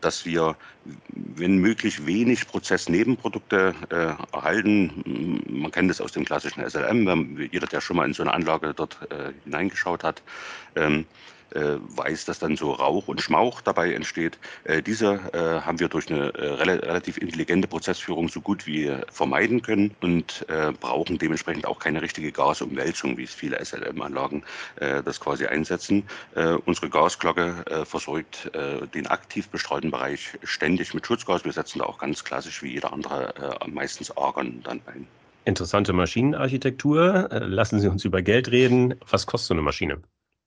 dass 0.00 0.26
wir, 0.26 0.56
wenn 1.08 1.58
möglich, 1.58 2.06
wenig 2.06 2.46
Prozessnebenprodukte 2.46 3.74
erhalten. 4.32 5.42
Man 5.48 5.70
kennt 5.70 5.90
das 5.90 6.00
aus 6.00 6.12
dem 6.12 6.24
klassischen 6.24 6.68
SLM. 6.68 7.38
Jeder, 7.50 7.66
der 7.66 7.80
schon 7.80 7.96
mal 7.96 8.06
in 8.06 8.14
so 8.14 8.22
eine 8.22 8.32
Anlage 8.32 8.72
dort 8.74 8.98
äh, 9.10 9.32
hineingeschaut 9.44 10.02
hat, 10.02 10.22
ähm, 10.76 11.00
äh, 11.00 11.04
weiß, 11.54 12.24
dass 12.24 12.38
dann 12.38 12.56
so 12.56 12.72
Rauch 12.72 13.08
und 13.08 13.20
Schmauch 13.20 13.60
dabei 13.60 13.92
entsteht. 13.92 14.38
Äh, 14.64 14.82
diese 14.82 15.20
äh, 15.32 15.60
haben 15.60 15.80
wir 15.80 15.88
durch 15.88 16.10
eine 16.10 16.34
äh, 16.34 16.46
rel 16.54 16.78
relativ 16.80 17.18
intelligente 17.18 17.68
Prozessführung 17.68 18.28
so 18.28 18.40
gut 18.40 18.66
wie 18.66 18.92
vermeiden 19.10 19.62
können 19.62 19.94
und 20.00 20.44
äh, 20.48 20.72
brauchen 20.72 21.18
dementsprechend 21.18 21.66
auch 21.66 21.78
keine 21.78 22.02
richtige 22.02 22.32
Gasumwälzung, 22.32 23.16
wie 23.16 23.24
es 23.24 23.34
viele 23.34 23.64
SLM-Anlagen 23.64 24.42
das 25.04 25.20
quasi 25.20 25.46
einsetzen. 25.46 26.04
unsere 26.64 26.88
Gasglocke 26.88 27.84
versorgt 27.84 28.50
den 28.94 29.06
aktiv 29.06 29.48
bestreuten 29.48 29.90
Bereich 29.90 30.38
ständig 30.42 30.94
mit 30.94 31.06
Schutzgas. 31.06 31.44
Wir 31.44 31.52
setzen 31.52 31.78
da 31.78 31.86
auch 31.86 31.98
ganz 31.98 32.24
klassisch 32.24 32.62
wie 32.62 32.72
jeder 32.72 32.92
andere 32.92 33.58
meistens 33.66 34.16
Argon 34.16 34.62
dann 34.62 34.80
ein. 34.86 35.06
Interessante 35.44 35.92
Maschinenarchitektur. 35.92 37.30
Äh, 37.30 37.38
lassen 37.40 37.80
Sie 37.80 37.88
uns 37.88 38.04
über 38.04 38.22
Geld 38.22 38.50
reden. 38.50 38.94
Was 39.10 39.26
kostet 39.26 39.48
so 39.48 39.54
eine 39.54 39.62
Maschine? 39.62 40.00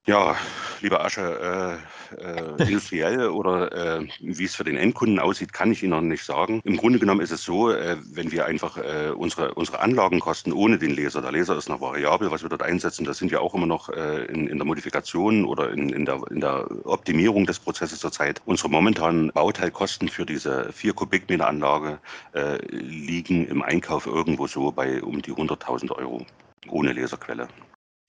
Ja, 0.07 0.37
lieber 0.79 1.03
Asche, 1.03 1.81
äh, 2.13 2.15
äh, 2.15 2.63
industriell 2.63 3.27
oder 3.27 3.99
äh, 3.99 4.07
wie 4.21 4.45
es 4.45 4.55
für 4.55 4.63
den 4.63 4.77
Endkunden 4.77 5.19
aussieht, 5.19 5.51
kann 5.51 5.69
ich 5.69 5.83
Ihnen 5.83 5.89
noch 5.89 5.99
nicht 5.99 6.23
sagen. 6.23 6.61
Im 6.63 6.77
Grunde 6.77 6.97
genommen 6.97 7.19
ist 7.19 7.31
es 7.31 7.43
so, 7.43 7.71
äh, 7.71 7.97
wenn 8.13 8.31
wir 8.31 8.45
einfach 8.45 8.77
äh, 8.77 9.09
unsere, 9.09 9.53
unsere 9.55 9.79
Anlagenkosten 9.79 10.53
ohne 10.53 10.77
den 10.77 10.95
Laser, 10.95 11.21
der 11.21 11.33
Laser 11.33 11.57
ist 11.57 11.67
noch 11.67 11.81
variabel, 11.81 12.31
was 12.31 12.41
wir 12.41 12.47
dort 12.47 12.63
einsetzen, 12.63 13.03
das 13.03 13.17
sind 13.17 13.31
wir 13.31 13.41
auch 13.41 13.53
immer 13.53 13.65
noch 13.65 13.89
äh, 13.89 14.23
in, 14.27 14.47
in 14.47 14.57
der 14.57 14.65
Modifikation 14.65 15.43
oder 15.43 15.71
in, 15.71 15.89
in, 15.89 16.05
der, 16.05 16.21
in 16.31 16.39
der 16.39 16.65
Optimierung 16.85 17.45
des 17.45 17.59
Prozesses 17.59 17.99
zurzeit. 17.99 18.41
Unsere 18.45 18.69
momentanen 18.69 19.33
Bauteilkosten 19.33 20.07
für 20.07 20.25
diese 20.25 20.71
4 20.71 20.93
Kubikmeter 20.93 21.47
Anlage 21.47 21.99
äh, 22.33 22.65
liegen 22.71 23.45
im 23.47 23.61
Einkauf 23.61 24.05
irgendwo 24.05 24.47
so 24.47 24.71
bei 24.71 25.03
um 25.03 25.21
die 25.21 25.33
100.000 25.33 25.91
Euro 25.91 26.25
ohne 26.69 26.93
Laserquelle. 26.93 27.49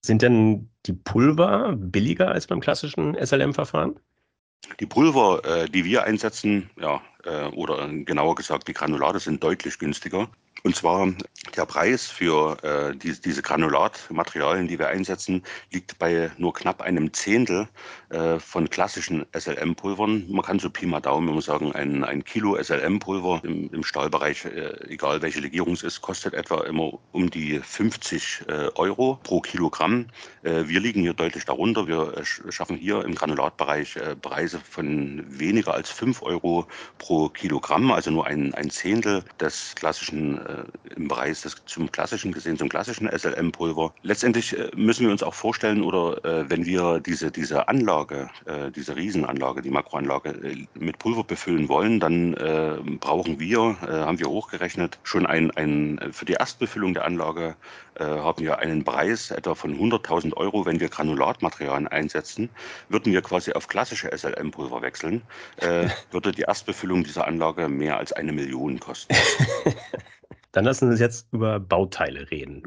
Sind 0.00 0.22
denn 0.22 0.70
die 0.86 0.92
Pulver 0.92 1.74
billiger 1.76 2.28
als 2.30 2.46
beim 2.46 2.60
klassischen 2.60 3.14
SLM-Verfahren? 3.14 3.98
Die 4.80 4.86
Pulver, 4.86 5.42
äh, 5.44 5.68
die 5.68 5.84
wir 5.84 6.04
einsetzen, 6.04 6.70
ja, 6.80 7.00
äh, 7.24 7.46
oder 7.46 7.88
genauer 7.88 8.34
gesagt 8.34 8.68
die 8.68 8.74
Granulate 8.74 9.18
sind 9.18 9.42
deutlich 9.42 9.78
günstiger. 9.78 10.28
Und 10.64 10.74
zwar 10.74 11.12
der 11.56 11.66
Preis 11.66 12.06
für 12.06 12.56
äh, 12.64 12.96
die, 12.96 13.12
diese 13.20 13.42
Granulatmaterialien, 13.42 14.66
die 14.66 14.78
wir 14.78 14.88
einsetzen, 14.88 15.42
liegt 15.70 15.98
bei 15.98 16.30
nur 16.36 16.52
knapp 16.52 16.82
einem 16.82 17.12
Zehntel 17.12 17.68
äh, 18.08 18.40
von 18.40 18.68
klassischen 18.68 19.24
SLM-Pulvern. 19.32 20.26
Man 20.28 20.42
kann 20.42 20.58
so 20.58 20.68
Pi 20.68 20.86
mal 20.86 21.00
Daumen 21.00 21.28
immer 21.28 21.42
sagen, 21.42 21.72
ein, 21.72 22.02
ein 22.02 22.24
Kilo 22.24 22.56
SLM-Pulver 22.60 23.42
im, 23.44 23.72
im 23.72 23.84
Stahlbereich, 23.84 24.46
äh, 24.46 24.74
egal 24.88 25.22
welche 25.22 25.40
Legierung 25.40 25.74
es 25.74 25.84
ist, 25.84 26.02
kostet 26.02 26.34
etwa 26.34 26.64
immer 26.64 26.92
um 27.12 27.30
die 27.30 27.60
50 27.60 28.42
äh, 28.48 28.52
Euro 28.74 29.20
pro 29.22 29.40
Kilogramm. 29.40 30.06
Äh, 30.42 30.64
wir 30.66 30.80
liegen 30.80 31.02
hier 31.02 31.14
deutlich 31.14 31.44
darunter. 31.44 31.86
Wir 31.86 32.18
äh, 32.18 32.52
schaffen 32.52 32.76
hier 32.76 33.04
im 33.04 33.14
Granulatbereich 33.14 33.96
Preise 34.22 34.60
von 34.68 35.24
weniger 35.28 35.74
als 35.74 35.90
5 35.90 36.22
Euro 36.22 36.66
pro 36.98 37.07
Kilogramm, 37.32 37.90
also 37.90 38.10
nur 38.10 38.26
ein, 38.26 38.52
ein 38.54 38.70
Zehntel 38.70 39.24
des 39.40 39.74
klassischen 39.74 40.38
äh, 40.38 40.64
im 40.94 41.08
Bereich 41.08 41.40
des 41.40 41.56
zum 41.64 41.90
klassischen 41.90 42.32
gesehen, 42.32 42.58
zum 42.58 42.68
klassischen 42.68 43.08
SLM-Pulver. 43.08 43.94
Letztendlich 44.02 44.58
äh, 44.58 44.70
müssen 44.76 45.06
wir 45.06 45.12
uns 45.12 45.22
auch 45.22 45.34
vorstellen, 45.34 45.82
oder 45.82 46.22
äh, 46.24 46.50
wenn 46.50 46.66
wir 46.66 47.00
diese, 47.00 47.30
diese 47.30 47.68
Anlage, 47.68 48.30
diese 48.74 48.96
Riesenanlage, 48.96 49.62
die 49.62 49.70
Makroanlage 49.70 50.66
mit 50.74 50.98
Pulver 50.98 51.24
befüllen 51.24 51.68
wollen, 51.68 52.00
dann 52.00 52.34
brauchen 53.00 53.38
wir, 53.40 53.76
haben 53.80 54.18
wir 54.18 54.28
hochgerechnet, 54.28 54.98
schon 55.02 55.26
ein, 55.26 55.50
ein 55.52 56.00
für 56.12 56.24
die 56.24 56.34
Erstbefüllung 56.34 56.94
der 56.94 57.04
Anlage 57.04 57.56
haben 57.98 58.44
wir 58.44 58.58
einen 58.58 58.84
Preis 58.84 59.30
etwa 59.30 59.54
von 59.54 59.76
100.000 59.76 60.34
Euro, 60.34 60.66
wenn 60.66 60.78
wir 60.78 60.88
Granulatmaterialien 60.88 61.88
einsetzen. 61.88 62.48
Würden 62.88 63.12
wir 63.12 63.22
quasi 63.22 63.52
auf 63.52 63.66
klassische 63.66 64.10
SLM-Pulver 64.16 64.82
wechseln, 64.82 65.22
würde 66.10 66.32
die 66.32 66.42
Erstbefüllung 66.42 66.97
dieser 67.04 67.26
Anlage 67.26 67.68
mehr 67.68 67.98
als 67.98 68.12
eine 68.12 68.32
Million 68.32 68.80
kosten. 68.80 69.14
Dann 70.52 70.64
lassen 70.64 70.86
Sie 70.86 70.92
uns 70.92 71.00
jetzt 71.00 71.32
über 71.32 71.60
Bauteile 71.60 72.30
reden. 72.30 72.62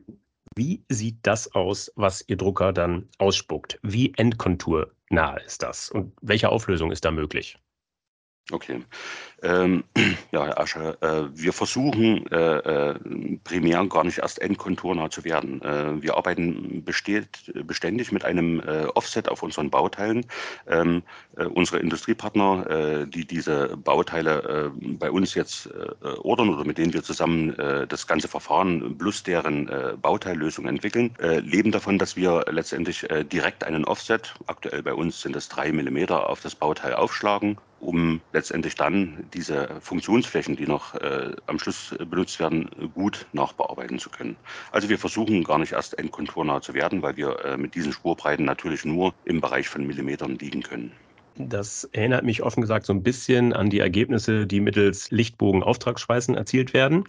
Wie 0.55 0.83
sieht 0.89 1.17
das 1.23 1.53
aus, 1.55 1.91
was 1.95 2.23
Ihr 2.27 2.37
Drucker 2.37 2.73
dann 2.73 3.07
ausspuckt? 3.17 3.79
Wie 3.83 4.13
endkonturnah 4.15 5.37
ist 5.45 5.63
das? 5.63 5.89
Und 5.89 6.13
welche 6.21 6.49
Auflösung 6.49 6.91
ist 6.91 7.05
da 7.05 7.11
möglich? 7.11 7.57
Okay. 8.49 8.83
Ähm, 9.43 9.83
ja, 10.31 10.45
Herr 10.45 10.59
Ascher, 10.59 11.01
äh, 11.01 11.29
wir 11.33 11.53
versuchen 11.53 12.25
äh, 12.31 12.57
äh, 12.57 12.99
primär 13.43 13.85
gar 13.85 14.03
nicht 14.03 14.19
erst 14.19 14.41
endkonturnah 14.41 15.09
zu 15.09 15.23
werden. 15.23 15.61
Äh, 15.61 16.01
wir 16.01 16.17
arbeiten 16.17 16.83
besteht, 16.83 17.51
beständig 17.65 18.11
mit 18.11 18.25
einem 18.25 18.59
äh, 18.59 18.85
Offset 18.93 19.29
auf 19.29 19.43
unseren 19.43 19.69
Bauteilen. 19.69 20.25
Ähm, 20.67 21.03
äh, 21.37 21.45
unsere 21.45 21.79
Industriepartner, 21.79 23.05
die 23.07 23.25
diese 23.25 23.77
Bauteile 23.77 24.71
bei 24.81 25.09
uns 25.09 25.33
jetzt 25.33 25.69
ordern 26.01 26.49
oder 26.49 26.65
mit 26.65 26.77
denen 26.77 26.93
wir 26.93 27.03
zusammen 27.03 27.55
das 27.87 28.07
ganze 28.07 28.27
Verfahren 28.27 28.97
plus 28.97 29.23
deren 29.23 29.69
Bauteillösung 30.01 30.67
entwickeln, 30.67 31.13
leben 31.19 31.71
davon, 31.71 31.97
dass 31.97 32.15
wir 32.15 32.45
letztendlich 32.49 33.07
direkt 33.31 33.63
einen 33.63 33.85
Offset, 33.85 34.33
aktuell 34.47 34.83
bei 34.83 34.93
uns 34.93 35.21
sind 35.21 35.35
es 35.35 35.49
drei 35.49 35.71
Millimeter, 35.71 36.29
auf 36.29 36.41
das 36.41 36.55
Bauteil 36.55 36.93
aufschlagen 36.93 37.57
um 37.81 38.21
letztendlich 38.31 38.75
dann 38.75 39.25
diese 39.33 39.77
Funktionsflächen, 39.81 40.55
die 40.55 40.67
noch 40.67 40.95
äh, 40.95 41.31
am 41.47 41.59
Schluss 41.59 41.95
benutzt 41.97 42.39
werden, 42.39 42.69
gut 42.93 43.25
nachbearbeiten 43.33 43.99
zu 43.99 44.09
können. 44.09 44.37
Also 44.71 44.89
wir 44.89 44.99
versuchen 44.99 45.43
gar 45.43 45.57
nicht 45.57 45.73
erst 45.73 45.97
endkonturnah 45.97 46.61
zu 46.61 46.73
werden, 46.73 47.01
weil 47.01 47.17
wir 47.17 47.43
äh, 47.43 47.57
mit 47.57 47.75
diesen 47.75 47.91
Spurbreiten 47.91 48.45
natürlich 48.45 48.85
nur 48.85 49.13
im 49.25 49.41
Bereich 49.41 49.67
von 49.67 49.85
Millimetern 49.85 50.37
liegen 50.37 50.61
können. 50.61 50.91
Das 51.35 51.85
erinnert 51.85 52.23
mich 52.23 52.43
offen 52.43 52.61
gesagt 52.61 52.85
so 52.85 52.93
ein 52.93 53.03
bisschen 53.03 53.53
an 53.53 53.69
die 53.69 53.79
Ergebnisse, 53.79 54.45
die 54.45 54.59
mittels 54.59 55.11
Lichtbogen-Auftragsschweißen 55.11 56.35
erzielt 56.35 56.73
werden 56.73 57.05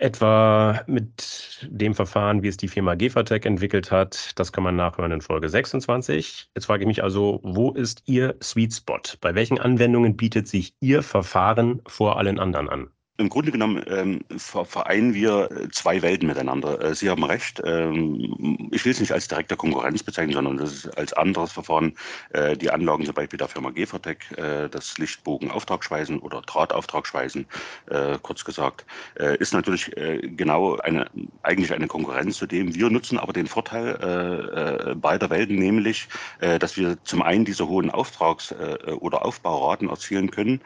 etwa 0.00 0.82
mit 0.86 1.66
dem 1.70 1.94
Verfahren, 1.94 2.42
wie 2.42 2.48
es 2.48 2.56
die 2.56 2.68
Firma 2.68 2.94
Gefatec 2.94 3.46
entwickelt 3.46 3.90
hat. 3.90 4.38
Das 4.38 4.52
kann 4.52 4.64
man 4.64 4.76
nachhören 4.76 5.12
in 5.12 5.20
Folge 5.20 5.48
26. 5.48 6.50
Jetzt 6.54 6.66
frage 6.66 6.84
ich 6.84 6.88
mich 6.88 7.02
also, 7.02 7.40
wo 7.42 7.72
ist 7.72 8.02
Ihr 8.06 8.36
Sweet 8.42 8.74
Spot? 8.74 9.00
Bei 9.20 9.34
welchen 9.34 9.58
Anwendungen 9.58 10.16
bietet 10.16 10.48
sich 10.48 10.74
Ihr 10.80 11.02
Verfahren 11.02 11.82
vor 11.86 12.18
allen 12.18 12.38
anderen 12.38 12.68
an? 12.68 12.90
Im 13.20 13.30
Grunde 13.30 13.50
genommen 13.50 13.82
ähm, 13.88 14.20
vereinen 14.38 15.12
wir 15.12 15.48
zwei 15.72 16.02
Welten 16.02 16.28
miteinander. 16.28 16.80
Äh, 16.80 16.94
Sie 16.94 17.10
haben 17.10 17.24
recht. 17.24 17.60
Ähm, 17.64 18.68
ich 18.70 18.84
will 18.84 18.92
es 18.92 19.00
nicht 19.00 19.10
als 19.10 19.26
direkte 19.26 19.56
Konkurrenz 19.56 20.04
bezeichnen, 20.04 20.34
sondern 20.34 20.56
das 20.56 20.72
ist 20.72 20.96
als 20.96 21.12
anderes 21.14 21.50
Verfahren. 21.50 21.94
Äh, 22.30 22.56
die 22.56 22.70
Anlagen 22.70 23.04
zum 23.04 23.14
Beispiel 23.14 23.36
der 23.36 23.48
Firma 23.48 23.70
Gefertec, 23.70 24.38
äh, 24.38 24.68
das 24.68 24.98
Lichtbogen-Auftragsschweißen 24.98 26.20
oder 26.20 26.42
Draht-Auftragsschweißen, 26.42 27.44
äh, 27.90 28.18
kurz 28.22 28.44
gesagt, 28.44 28.86
äh, 29.18 29.36
ist 29.38 29.52
natürlich 29.52 29.96
äh, 29.96 30.18
genau 30.20 30.76
eine, 30.76 31.10
eigentlich 31.42 31.72
eine 31.72 31.88
Konkurrenz 31.88 32.36
zu 32.36 32.46
dem. 32.46 32.72
Wir 32.72 32.88
nutzen 32.88 33.18
aber 33.18 33.32
den 33.32 33.48
Vorteil 33.48 34.94
beider 35.00 35.30
Welten, 35.30 35.56
nämlich, 35.56 36.08
dass 36.40 36.76
wir 36.76 37.02
zum 37.04 37.22
einen 37.22 37.44
diese 37.44 37.66
hohen 37.66 37.90
Auftrags- 37.90 38.54
oder 39.00 39.24
Aufbauraten 39.24 39.88
erzielen 39.88 40.30
können, 40.30 40.60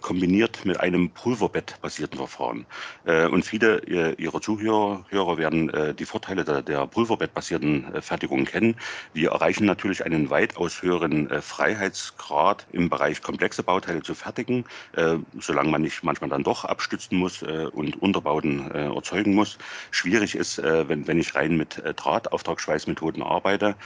kombiniert 0.00 0.64
mit 0.64 0.80
einem 0.80 1.10
Pulverbett 1.10 1.76
basierten 1.86 2.18
Verfahren. 2.18 2.66
Äh, 3.04 3.28
und 3.28 3.44
viele 3.44 3.78
äh, 3.86 4.20
Ihrer 4.20 4.40
Zuhörer 4.40 5.04
Hörer 5.10 5.38
werden 5.38 5.70
äh, 5.70 5.94
die 5.94 6.04
Vorteile 6.04 6.44
der, 6.44 6.62
der 6.62 6.84
pulverbettbasierten 6.88 8.02
Fertigung 8.02 8.44
kennen. 8.44 8.74
Wir 9.12 9.30
erreichen 9.30 9.66
natürlich 9.66 10.04
einen 10.04 10.28
weitaus 10.28 10.82
höheren 10.82 11.28
Freiheitsgrad 11.40 12.66
im 12.72 12.88
Bereich 12.88 13.22
komplexe 13.22 13.62
Bauteile 13.62 14.02
zu 14.02 14.14
fertigen, 14.14 14.64
solange 15.38 15.70
man 15.70 15.82
nicht 15.82 16.02
manchmal 16.02 16.30
dann 16.30 16.42
doch 16.42 16.64
abstützen 16.64 17.18
muss 17.18 17.42
und 17.42 18.00
Unterbauten 18.02 18.70
erzeugen 18.70 19.34
muss. 19.34 19.58
Schwierig 19.90 20.34
ist, 20.34 20.58
wenn, 20.62 21.06
wenn 21.06 21.18
ich 21.18 21.34
rein 21.34 21.56
mit 21.56 21.82
Draht-Auftragsschweißmethoden 21.96 23.22
arbeite, 23.22 23.76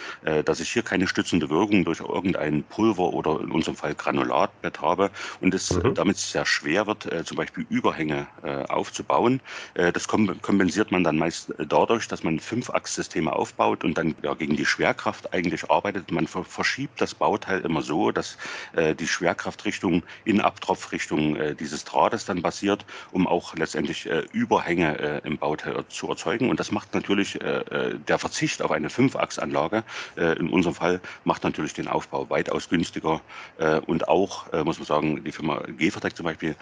dass 0.45 0.61
ich 0.61 0.71
hier 0.71 0.83
keine 0.83 1.07
stützende 1.07 1.51
Wirkung 1.51 1.85
durch 1.85 2.01
irgendein 2.01 2.63
Pulver 2.65 3.13
oder 3.13 3.41
in 3.41 3.51
unserem 3.51 3.77
Fall 3.77 3.95
Granulatbett 3.95 4.81
habe 4.81 5.11
und 5.41 5.55
es 5.55 5.71
mhm. 5.73 5.95
damit 5.95 6.19
sehr 6.19 6.47
schwer 6.47 6.87
wird, 6.87 7.09
zum 7.27 7.37
Beispiel 7.37 7.67
über 7.69 7.90
Überhänge 7.91 8.29
äh, 8.45 8.65
aufzubauen. 8.69 9.41
Äh, 9.75 9.93
das 9.93 10.07
kompensiert 10.07 10.93
man 10.93 11.03
dann 11.03 11.19
meist 11.19 11.53
dadurch, 11.59 12.07
dass 12.07 12.23
man 12.23 12.39
Fünfachssysteme 12.39 13.33
aufbaut 13.33 13.83
und 13.83 13.99
dann 13.99 14.15
ja, 14.23 14.35
gegen 14.35 14.55
die 14.57 14.65
Schwerkraft 14.65 15.35
eigentlich 15.35 15.71
arbeitet. 15.71 16.13
Man 16.13 16.29
verschiebt 16.29 17.01
das 17.01 17.15
Bauteil 17.17 17.61
immer 17.63 17.83
so, 17.83 18.13
dass 18.13 18.39
äh, 18.75 18.95
die 18.95 19.09
Schwerkraftrichtung 19.09 20.05
in 20.25 20.41
Abtropfrichtung 20.41 21.37
dieses 21.59 21.85
Drahtes 21.85 22.25
dann 22.25 22.43
basiert, 22.43 22.85
um 23.11 23.27
auch 23.27 23.55
letztendlich 23.57 24.07
Überhänge 24.33 25.21
im 25.25 25.39
Bauteil 25.39 25.85
zu 25.89 26.09
erzeugen. 26.09 26.51
Und 26.51 26.61
das 26.61 26.71
macht 26.71 26.95
natürlich 26.95 27.39
der 27.39 28.19
Verzicht 28.19 28.63
auf 28.63 28.71
eine 28.71 28.91
Fünfachsanlage, 28.91 29.85
in 30.17 30.51
unserem 30.51 30.75
Fall, 30.75 31.01
macht 31.25 31.45
natürlich 31.45 31.75
den 31.75 31.89
Aufbau 31.89 32.29
weitaus 32.31 32.69
günstiger. 32.69 33.21
Und 33.87 34.09
auch, 34.09 34.53
muss 34.65 34.79
man 34.79 34.87
sagen, 34.87 35.25
die 35.25 35.33
Firma 35.33 35.63
Gefertec 35.79 36.17
zum 36.17 36.25
Beispiel 36.25 36.57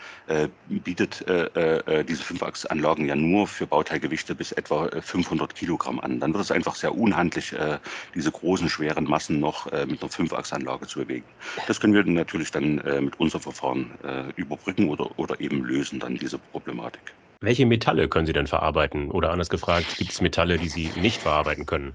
bietet 0.68 1.17
äh, 1.26 1.78
äh, 1.78 2.04
diese 2.04 2.22
Fünfachsanlagen 2.22 3.06
ja 3.06 3.16
nur 3.16 3.46
für 3.46 3.66
Bauteilgewichte 3.66 4.34
bis 4.34 4.52
etwa 4.52 4.88
500 5.00 5.50
äh, 5.50 5.54
Kilogramm 5.54 6.00
an. 6.00 6.20
Dann 6.20 6.32
wird 6.32 6.44
es 6.44 6.50
einfach 6.50 6.74
sehr 6.74 6.96
unhandlich, 6.96 7.52
äh, 7.52 7.78
diese 8.14 8.30
großen, 8.30 8.68
schweren 8.68 9.04
Massen 9.04 9.40
noch 9.40 9.70
äh, 9.72 9.86
mit 9.86 10.02
einer 10.02 10.10
Fünfachsanlage 10.10 10.86
zu 10.86 11.00
bewegen. 11.00 11.24
Das 11.66 11.80
können 11.80 11.94
wir 11.94 12.04
natürlich 12.04 12.50
dann 12.50 12.78
äh, 12.78 13.00
mit 13.00 13.18
unserem 13.18 13.42
Verfahren 13.42 13.90
überbrücken 14.36 14.88
oder, 14.88 15.18
oder 15.18 15.40
eben 15.40 15.64
lösen 15.64 16.00
dann 16.00 16.16
diese 16.16 16.38
Problematik. 16.38 17.00
Welche 17.40 17.66
Metalle 17.66 18.08
können 18.08 18.26
Sie 18.26 18.32
denn 18.32 18.46
verarbeiten? 18.46 19.10
Oder 19.10 19.30
anders 19.30 19.48
gefragt, 19.48 19.96
gibt 19.98 20.10
es 20.10 20.20
Metalle, 20.20 20.58
die 20.58 20.68
Sie 20.68 20.90
nicht 20.96 21.22
verarbeiten 21.22 21.66
können? 21.66 21.94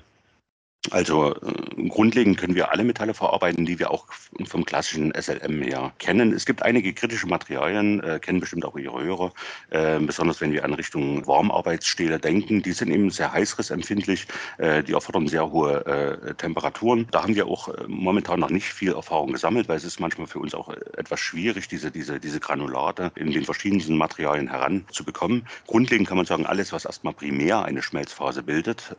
Also 0.91 1.33
äh, 1.33 1.87
grundlegend 1.87 2.37
können 2.37 2.55
wir 2.55 2.71
alle 2.71 2.83
Metalle 2.83 3.13
verarbeiten, 3.13 3.65
die 3.65 3.79
wir 3.79 3.89
auch 3.89 4.05
vom 4.45 4.65
klassischen 4.65 5.13
SLM 5.17 5.61
her 5.61 5.93
kennen. 5.97 6.33
Es 6.33 6.45
gibt 6.45 6.61
einige 6.61 6.93
kritische 6.93 7.25
Materialien, 7.25 8.03
äh, 8.03 8.19
kennen 8.19 8.41
bestimmt 8.41 8.65
auch 8.65 8.75
Ihre 8.75 9.01
Hörer, 9.01 9.31
äh, 9.69 9.97
besonders 9.99 10.41
wenn 10.41 10.51
wir 10.51 10.65
an 10.65 10.73
Richtung 10.73 11.25
Warmarbeitsstähle 11.25 12.19
denken. 12.19 12.61
Die 12.63 12.73
sind 12.73 12.91
eben 12.91 13.09
sehr 13.11 13.31
heißrissempfindlich, 13.31 14.27
äh, 14.57 14.83
die 14.83 14.91
erfordern 14.91 15.27
sehr 15.27 15.49
hohe 15.49 15.85
äh, 15.85 16.33
Temperaturen. 16.33 17.07
Da 17.11 17.23
haben 17.23 17.35
wir 17.35 17.47
auch 17.47 17.69
momentan 17.87 18.41
noch 18.41 18.49
nicht 18.49 18.67
viel 18.67 18.93
Erfahrung 18.93 19.31
gesammelt, 19.31 19.69
weil 19.69 19.77
es 19.77 19.85
ist 19.85 20.01
manchmal 20.01 20.27
für 20.27 20.39
uns 20.39 20.53
auch 20.53 20.69
etwas 20.97 21.21
schwierig, 21.21 21.69
diese, 21.69 21.91
diese, 21.91 22.19
diese 22.19 22.41
Granulate 22.41 23.11
in 23.15 23.31
den 23.31 23.45
verschiedensten 23.45 23.95
Materialien 23.95 24.49
heranzubekommen. 24.49 25.47
Grundlegend 25.65 26.09
kann 26.09 26.17
man 26.17 26.25
sagen, 26.25 26.45
alles, 26.45 26.73
was 26.73 26.83
erstmal 26.83 27.13
primär 27.13 27.63
eine 27.63 27.81
Schmelzphase 27.81 28.43
bildet 28.43 28.95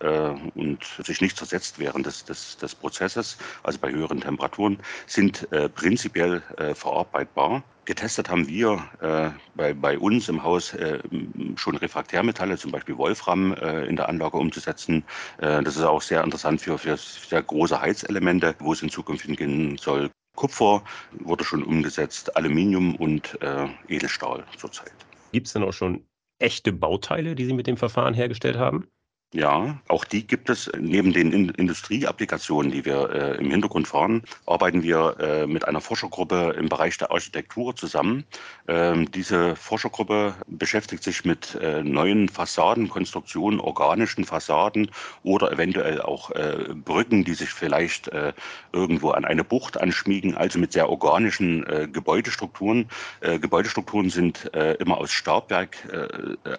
und 0.54 0.78
sich 1.04 1.20
nicht 1.20 1.36
zersetzt, 1.36 1.73
jetzt 1.74 1.78
während 1.78 2.06
des, 2.06 2.24
des, 2.24 2.56
des 2.56 2.74
Prozesses, 2.74 3.36
also 3.62 3.78
bei 3.78 3.90
höheren 3.90 4.20
Temperaturen, 4.20 4.78
sind 5.06 5.50
äh, 5.52 5.68
prinzipiell 5.68 6.42
äh, 6.56 6.74
verarbeitbar. 6.74 7.62
Getestet 7.84 8.30
haben 8.30 8.48
wir 8.48 8.82
äh, 9.00 9.30
bei, 9.54 9.74
bei 9.74 9.98
uns 9.98 10.28
im 10.28 10.42
Haus 10.42 10.72
äh, 10.74 11.00
schon 11.56 11.76
Refraktärmetalle, 11.76 12.56
zum 12.56 12.70
Beispiel 12.70 12.96
Wolfram, 12.96 13.52
äh, 13.54 13.84
in 13.84 13.96
der 13.96 14.08
Anlage 14.08 14.38
umzusetzen. 14.38 15.04
Äh, 15.38 15.62
das 15.62 15.76
ist 15.76 15.82
auch 15.82 16.00
sehr 16.00 16.24
interessant 16.24 16.60
für, 16.60 16.78
für 16.78 16.96
sehr 16.96 17.42
große 17.42 17.80
Heizelemente, 17.80 18.54
wo 18.58 18.72
es 18.72 18.82
in 18.82 18.88
Zukunft 18.88 19.26
hingehen 19.26 19.76
soll. 19.76 20.10
Kupfer 20.36 20.82
wurde 21.20 21.44
schon 21.44 21.62
umgesetzt, 21.62 22.36
Aluminium 22.36 22.96
und 22.96 23.40
äh, 23.42 23.68
Edelstahl 23.88 24.44
zurzeit. 24.56 24.92
Gibt 25.32 25.46
es 25.46 25.52
denn 25.52 25.62
auch 25.62 25.72
schon 25.72 26.04
echte 26.40 26.72
Bauteile, 26.72 27.34
die 27.34 27.44
Sie 27.44 27.52
mit 27.52 27.66
dem 27.66 27.76
Verfahren 27.76 28.14
hergestellt 28.14 28.56
haben? 28.56 28.88
Ja, 29.36 29.80
auch 29.88 30.04
die 30.04 30.24
gibt 30.24 30.48
es. 30.48 30.70
Neben 30.78 31.12
den 31.12 31.32
In 31.32 31.48
Industrieapplikationen, 31.48 32.70
die 32.70 32.84
wir 32.84 33.10
äh, 33.10 33.36
im 33.38 33.50
Hintergrund 33.50 33.88
fahren, 33.88 34.22
arbeiten 34.46 34.84
wir 34.84 35.16
äh, 35.18 35.46
mit 35.48 35.66
einer 35.66 35.80
Forschergruppe 35.80 36.54
im 36.56 36.68
Bereich 36.68 36.98
der 36.98 37.10
Architektur 37.10 37.74
zusammen. 37.74 38.22
Ähm, 38.68 39.10
diese 39.10 39.56
Forschergruppe 39.56 40.36
beschäftigt 40.46 41.02
sich 41.02 41.24
mit 41.24 41.56
äh, 41.56 41.82
neuen 41.82 42.28
Fassadenkonstruktionen, 42.28 43.58
organischen 43.58 44.24
Fassaden 44.24 44.88
oder 45.24 45.50
eventuell 45.50 46.00
auch 46.00 46.30
äh, 46.30 46.72
Brücken, 46.72 47.24
die 47.24 47.34
sich 47.34 47.50
vielleicht 47.50 48.06
äh, 48.08 48.32
irgendwo 48.72 49.10
an 49.10 49.24
eine 49.24 49.42
Bucht 49.42 49.80
anschmiegen, 49.80 50.36
also 50.36 50.60
mit 50.60 50.72
sehr 50.72 50.88
organischen 50.88 51.66
äh, 51.66 51.88
Gebäudestrukturen. 51.90 52.88
Gebäudestrukturen 53.20 54.10
sind 54.10 54.50
immer 54.78 54.98
aus 54.98 55.10
Stabwerk, 55.12 55.76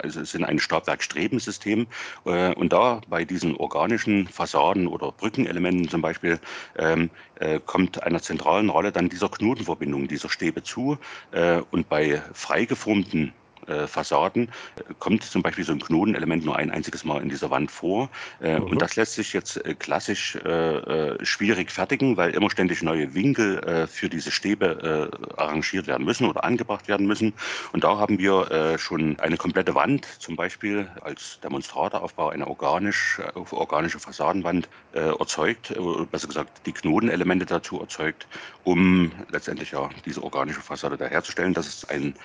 also 0.01 0.23
sind 0.23 0.43
ein 0.43 0.59
Stabwerkstrebensystem. 0.59 1.87
Und 2.23 2.64
und 2.65 2.73
da 2.73 2.99
bei 3.07 3.25
diesen 3.25 3.55
organischen 3.55 4.27
Fassaden 4.27 4.87
oder 4.87 5.11
Brückenelementen 5.11 5.87
zum 5.87 6.01
Beispiel 6.01 6.39
ähm, 6.79 7.11
äh, 7.35 7.59
kommt 7.63 8.01
einer 8.01 8.23
zentralen 8.23 8.71
Rolle 8.71 8.91
dann 8.91 9.07
dieser 9.07 9.29
Knotenverbindung, 9.29 10.07
dieser 10.07 10.29
Stäbe 10.29 10.63
zu. 10.63 10.97
Äh, 11.31 11.61
und 11.69 11.89
bei 11.89 12.23
freigeformten 12.33 13.33
äh, 13.67 13.87
Fassaden 13.87 14.49
äh, 14.77 14.93
kommt 14.99 15.23
zum 15.23 15.41
Beispiel 15.41 15.63
so 15.63 15.71
ein 15.71 15.79
Knotenelement 15.79 16.45
nur 16.45 16.55
ein 16.57 16.71
einziges 16.71 17.03
Mal 17.03 17.21
in 17.21 17.29
dieser 17.29 17.49
Wand 17.49 17.71
vor. 17.71 18.09
Äh, 18.41 18.59
mhm. 18.59 18.65
Und 18.65 18.81
das 18.81 18.95
lässt 18.95 19.13
sich 19.13 19.33
jetzt 19.33 19.63
äh, 19.65 19.75
klassisch 19.75 20.35
äh, 20.35 20.49
äh, 20.49 21.25
schwierig 21.25 21.71
fertigen, 21.71 22.17
weil 22.17 22.31
immer 22.31 22.49
ständig 22.49 22.81
neue 22.81 23.13
Winkel 23.13 23.87
für 23.87 24.09
diese 24.09 24.31
Stäbe 24.31 25.09
arrangiert 25.37 25.87
werden 25.87 26.05
müssen 26.05 26.27
oder 26.27 26.43
angebracht 26.43 26.87
werden 26.87 27.07
müssen. 27.07 27.33
Und 27.71 27.83
da 27.83 27.97
haben 27.97 28.19
wir 28.19 28.77
schon 28.77 29.19
eine 29.19 29.37
komplette 29.37 29.75
Wand, 29.75 30.05
zum 30.19 30.35
Beispiel 30.35 30.89
als 31.01 31.39
Demonstrateraufbau, 31.41 32.29
eine 32.29 32.47
organisch, 32.47 33.19
organische 33.51 33.99
Fassadenwand 33.99 34.69
erzeugt, 34.93 35.73
besser 36.11 36.27
gesagt 36.27 36.65
die 36.65 36.71
Knotenelemente 36.71 37.45
dazu 37.45 37.79
erzeugt, 37.79 38.27
um 38.63 39.11
letztendlich 39.31 39.71
ja 39.71 39.89
diese 40.05 40.23
organische 40.23 40.61
Fassade 40.61 40.97
da 40.97 41.05
herzustellen. 41.05 41.53
Das 41.53 41.67
ist 41.67 41.89
ein, 41.89 42.15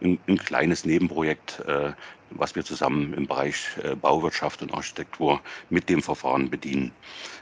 ein, 0.00 0.18
ein 0.26 0.38
kleines 0.38 0.65
kleines 0.66 0.84
Nebenprojekt, 0.84 1.62
äh, 1.68 1.92
was 2.30 2.56
wir 2.56 2.64
zusammen 2.64 3.14
im 3.14 3.28
Bereich 3.28 3.68
äh, 3.84 3.94
Bauwirtschaft 3.94 4.62
und 4.62 4.74
Architektur 4.74 5.40
mit 5.70 5.88
dem 5.88 6.02
Verfahren 6.02 6.50
bedienen. 6.50 6.90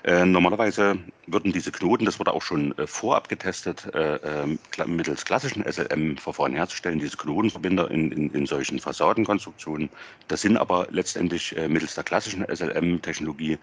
Äh, 0.02 0.26
normalerweise 0.26 0.98
würden 1.26 1.50
diese 1.50 1.72
Knoten, 1.72 2.04
das 2.04 2.18
wurde 2.18 2.34
auch 2.34 2.42
schon 2.42 2.74
vorab 2.84 3.30
getestet, 3.30 3.88
ähm, 3.94 4.58
mittels 4.87 5.24
klassischen 5.24 5.64
SLM-Verfahren 5.64 6.54
herzustellen, 6.54 6.98
diese 6.98 7.16
Knotenverbinder 7.16 7.90
in, 7.90 8.12
in, 8.12 8.30
in, 8.32 8.44
solchen 8.44 8.78
Fassadenkonstruktionen. 8.78 9.88
Das 10.28 10.42
sind 10.42 10.58
aber 10.58 10.87
letztendlich 10.90 11.56
mittels 11.68 11.94
der 11.94 12.04
klassischen 12.04 12.44
SLM-Technologie 12.44 13.56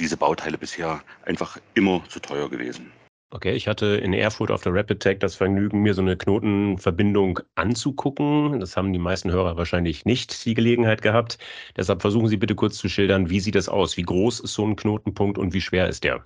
diese 0.00 0.16
Bauteile 0.16 0.58
bisher 0.58 1.00
einfach 1.26 1.58
immer 1.74 2.02
zu 2.08 2.18
teuer 2.18 2.50
gewesen. 2.50 2.90
Okay, 3.32 3.52
ich 3.52 3.68
hatte 3.68 3.86
in 3.86 4.12
Erfurt 4.12 4.50
auf 4.50 4.62
der 4.62 4.74
Rapid 4.74 4.98
Tech 4.98 5.18
das 5.20 5.36
Vergnügen, 5.36 5.82
mir 5.82 5.94
so 5.94 6.02
eine 6.02 6.16
Knotenverbindung 6.16 7.38
anzugucken. 7.54 8.58
Das 8.58 8.76
haben 8.76 8.92
die 8.92 8.98
meisten 8.98 9.30
Hörer 9.30 9.56
wahrscheinlich 9.56 10.04
nicht 10.04 10.44
die 10.44 10.54
Gelegenheit 10.54 11.00
gehabt. 11.00 11.38
Deshalb 11.76 12.00
versuchen 12.00 12.26
Sie 12.26 12.36
bitte 12.36 12.56
kurz 12.56 12.76
zu 12.76 12.88
schildern, 12.88 13.30
wie 13.30 13.38
sieht 13.38 13.54
das 13.54 13.68
aus? 13.68 13.96
Wie 13.96 14.02
groß 14.02 14.40
ist 14.40 14.54
so 14.54 14.66
ein 14.66 14.74
Knotenpunkt 14.74 15.38
und 15.38 15.54
wie 15.54 15.60
schwer 15.60 15.88
ist 15.88 16.02
der? 16.02 16.24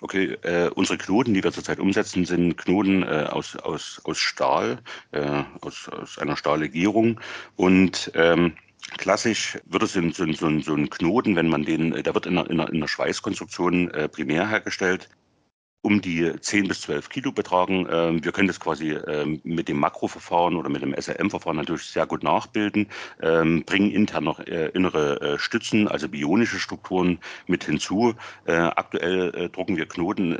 Okay, 0.00 0.38
äh, 0.42 0.70
unsere 0.74 0.96
Knoten, 0.96 1.34
die 1.34 1.44
wir 1.44 1.52
zurzeit 1.52 1.78
umsetzen, 1.78 2.24
sind 2.24 2.56
Knoten 2.56 3.02
äh, 3.02 3.26
aus, 3.28 3.54
aus, 3.56 4.00
aus 4.04 4.18
Stahl, 4.18 4.78
äh, 5.12 5.42
aus, 5.60 5.90
aus 5.90 6.18
einer 6.18 6.38
Stahllegierung 6.38 7.20
und 7.56 8.10
ähm, 8.14 8.54
Klassisch 8.96 9.58
wird 9.66 9.82
es 9.82 9.96
in 9.96 10.12
so, 10.12 10.24
so, 10.32 10.60
so 10.60 10.74
ein 10.74 10.88
Knoten, 10.88 11.36
wenn 11.36 11.48
man 11.48 11.64
den, 11.64 11.90
der 11.90 12.14
wird 12.14 12.24
in 12.24 12.38
einer, 12.38 12.48
in 12.48 12.58
einer, 12.58 12.70
in 12.70 12.76
einer 12.76 12.88
Schweißkonstruktion 12.88 13.90
äh, 13.90 14.08
primär 14.08 14.48
hergestellt. 14.48 15.10
Um 15.82 16.00
die 16.00 16.32
10 16.40 16.68
bis 16.68 16.82
12 16.82 17.08
Kilo 17.08 17.32
betragen. 17.32 17.86
Ähm, 17.90 18.24
wir 18.24 18.32
können 18.32 18.48
das 18.48 18.60
quasi 18.60 18.92
ähm, 18.92 19.40
mit 19.44 19.68
dem 19.68 19.78
Makroverfahren 19.78 20.56
oder 20.56 20.68
mit 20.68 20.82
dem 20.82 20.94
SLM-Verfahren 20.94 21.56
natürlich 21.56 21.86
sehr 21.86 22.06
gut 22.06 22.22
nachbilden, 22.22 22.88
ähm, 23.22 23.64
bringen 23.64 23.90
intern 23.92 24.24
noch 24.24 24.40
äh, 24.40 24.68
innere 24.68 25.20
äh, 25.20 25.38
Stützen, 25.38 25.88
also 25.88 26.08
bionische 26.08 26.58
Strukturen 26.58 27.18
mit 27.46 27.64
hinzu. 27.64 28.14
Äh, 28.46 28.54
aktuell 28.54 29.50
drucken 29.50 29.76
wir 29.76 29.86
Knoten 29.86 30.30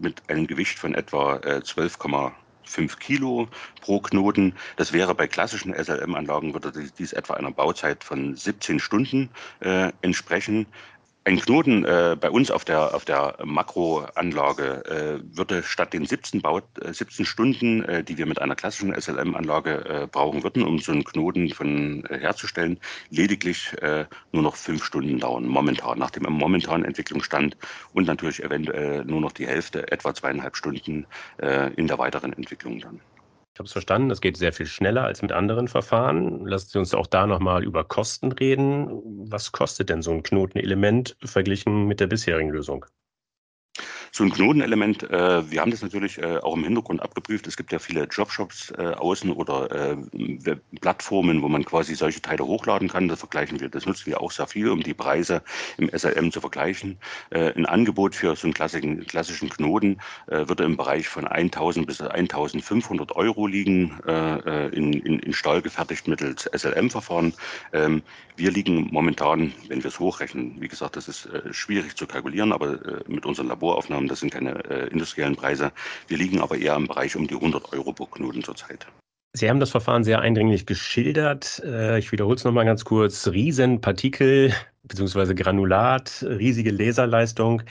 mit 0.00 0.22
einem 0.28 0.46
Gewicht 0.46 0.78
von 0.78 0.94
etwa 0.94 1.36
12,5 1.36 2.98
Kilo 2.98 3.48
pro 3.80 4.00
Knoten. 4.00 4.54
Das 4.76 4.92
wäre 4.92 5.14
bei 5.14 5.26
klassischen 5.26 5.74
SLM-Anlagen, 5.74 6.54
würde 6.54 6.72
dies 6.98 7.12
etwa 7.12 7.34
einer 7.34 7.50
Bauzeit 7.50 8.04
von 8.04 8.34
17 8.34 8.80
Stunden 8.80 9.30
äh, 9.60 9.92
entsprechen. 10.02 10.66
Ein 11.26 11.40
Knoten 11.40 11.86
äh, 11.86 12.18
bei 12.20 12.28
uns 12.30 12.50
auf 12.50 12.66
der, 12.66 12.94
auf 12.94 13.06
der 13.06 13.38
Makroanlage 13.42 14.84
äh, 14.84 15.36
würde 15.36 15.62
statt 15.62 15.94
den 15.94 16.04
17, 16.04 16.42
Baut, 16.42 16.64
äh, 16.82 16.92
17 16.92 17.24
Stunden, 17.24 17.82
äh, 17.82 18.04
die 18.04 18.18
wir 18.18 18.26
mit 18.26 18.42
einer 18.42 18.54
klassischen 18.54 18.94
SLM-Anlage 18.94 20.02
äh, 20.02 20.06
brauchen 20.06 20.42
würden, 20.42 20.62
um 20.62 20.78
so 20.80 20.92
einen 20.92 21.02
Knoten 21.02 21.48
von, 21.48 22.04
äh, 22.10 22.18
herzustellen, 22.18 22.78
lediglich 23.08 23.74
nur 24.32 24.42
noch 24.42 24.56
fünf 24.56 24.84
Stunden 24.84 25.18
dauern, 25.18 25.46
momentan, 25.46 25.98
nach 25.98 26.10
dem 26.10 26.24
momentanen 26.24 26.84
Entwicklungsstand 26.84 27.56
und 27.92 28.06
natürlich 28.06 28.42
eventuell 28.42 29.04
nur 29.04 29.20
noch 29.20 29.32
die 29.32 29.46
Hälfte, 29.46 29.90
etwa 29.90 30.14
zweieinhalb 30.14 30.56
Stunden 30.56 31.06
in 31.76 31.86
der 31.86 31.98
weiteren 31.98 32.32
Entwicklung 32.32 32.80
dann. 32.80 33.00
Ich 33.54 33.58
habe 33.60 33.66
es 33.66 33.72
verstanden, 33.72 34.08
das 34.08 34.20
geht 34.20 34.36
sehr 34.36 34.52
viel 34.52 34.66
schneller 34.66 35.04
als 35.04 35.22
mit 35.22 35.30
anderen 35.30 35.68
Verfahren. 35.68 36.44
Lassen 36.44 36.70
Sie 36.70 36.78
uns 36.80 36.92
auch 36.92 37.06
da 37.06 37.24
nochmal 37.26 37.62
über 37.62 37.84
Kosten 37.84 38.32
reden. 38.32 39.00
Was 39.30 39.52
kostet 39.52 39.90
denn 39.90 40.02
so 40.02 40.10
ein 40.10 40.24
Knotenelement 40.24 41.16
verglichen 41.24 41.86
mit 41.86 42.00
der 42.00 42.08
bisherigen 42.08 42.50
Lösung? 42.50 42.84
So 44.16 44.22
ein 44.22 44.30
Knotenelement, 44.30 45.02
äh, 45.10 45.50
wir 45.50 45.60
haben 45.60 45.72
das 45.72 45.82
natürlich 45.82 46.18
äh, 46.18 46.36
auch 46.36 46.54
im 46.54 46.62
Hintergrund 46.62 47.02
abgeprüft. 47.02 47.48
Es 47.48 47.56
gibt 47.56 47.72
ja 47.72 47.80
viele 47.80 48.04
Jobshops 48.04 48.72
äh, 48.78 48.92
außen 48.92 49.32
oder 49.32 49.72
äh, 49.72 50.56
Plattformen, 50.80 51.42
wo 51.42 51.48
man 51.48 51.64
quasi 51.64 51.96
solche 51.96 52.22
Teile 52.22 52.46
hochladen 52.46 52.86
kann. 52.86 53.08
Das 53.08 53.18
vergleichen 53.18 53.58
wir, 53.58 53.68
das 53.68 53.86
nutzen 53.86 54.06
wir 54.06 54.20
auch 54.20 54.30
sehr 54.30 54.46
viel, 54.46 54.68
um 54.68 54.84
die 54.84 54.94
Preise 54.94 55.42
im 55.78 55.90
SLM 55.92 56.30
zu 56.30 56.40
vergleichen. 56.40 56.96
Äh, 57.30 57.54
ein 57.54 57.66
Angebot 57.66 58.14
für 58.14 58.36
so 58.36 58.46
einen 58.46 58.54
klassischen, 58.54 59.04
klassischen 59.04 59.48
Knoten 59.48 59.98
äh, 60.28 60.46
würde 60.46 60.62
im 60.62 60.76
Bereich 60.76 61.08
von 61.08 61.26
1000 61.26 61.84
bis 61.84 62.00
1500 62.00 63.16
Euro 63.16 63.48
liegen, 63.48 63.98
in, 64.06 64.92
in, 64.92 65.18
in 65.18 65.32
Stahl 65.32 65.60
gefertigt 65.60 66.06
mittels 66.06 66.48
SLM-Verfahren. 66.54 67.34
Ähm, 67.72 68.02
wir 68.36 68.50
liegen 68.50 68.88
momentan, 68.92 69.52
wenn 69.68 69.82
wir 69.82 69.88
es 69.88 69.98
hochrechnen, 69.98 70.60
wie 70.60 70.68
gesagt, 70.68 70.96
das 70.96 71.08
ist 71.08 71.28
schwierig 71.50 71.96
zu 71.96 72.06
kalkulieren, 72.06 72.52
aber 72.52 72.78
mit 73.06 73.26
unseren 73.26 73.48
Laboraufnahmen 73.48 74.03
haben. 74.04 74.08
Das 74.08 74.20
sind 74.20 74.32
keine 74.32 74.64
äh, 74.70 74.88
industriellen 74.88 75.36
Preise. 75.36 75.72
Wir 76.08 76.18
liegen 76.18 76.40
aber 76.40 76.56
eher 76.56 76.76
im 76.76 76.86
Bereich 76.86 77.16
um 77.16 77.26
die 77.26 77.34
100 77.34 77.72
Euro 77.72 77.92
pro 77.92 78.06
Knoten 78.06 78.42
zurzeit. 78.42 78.86
Sie 79.32 79.50
haben 79.50 79.60
das 79.60 79.70
Verfahren 79.70 80.04
sehr 80.04 80.20
eindringlich 80.20 80.66
geschildert. 80.66 81.60
Äh, 81.64 81.98
ich 81.98 82.12
wiederhole 82.12 82.36
es 82.36 82.44
nochmal 82.44 82.64
ganz 82.64 82.84
kurz. 82.84 83.26
Riesenpartikel 83.26 84.54
bzw. 84.84 85.34
Granulat, 85.34 86.22
riesige 86.22 86.70
Laserleistung. 86.70 87.62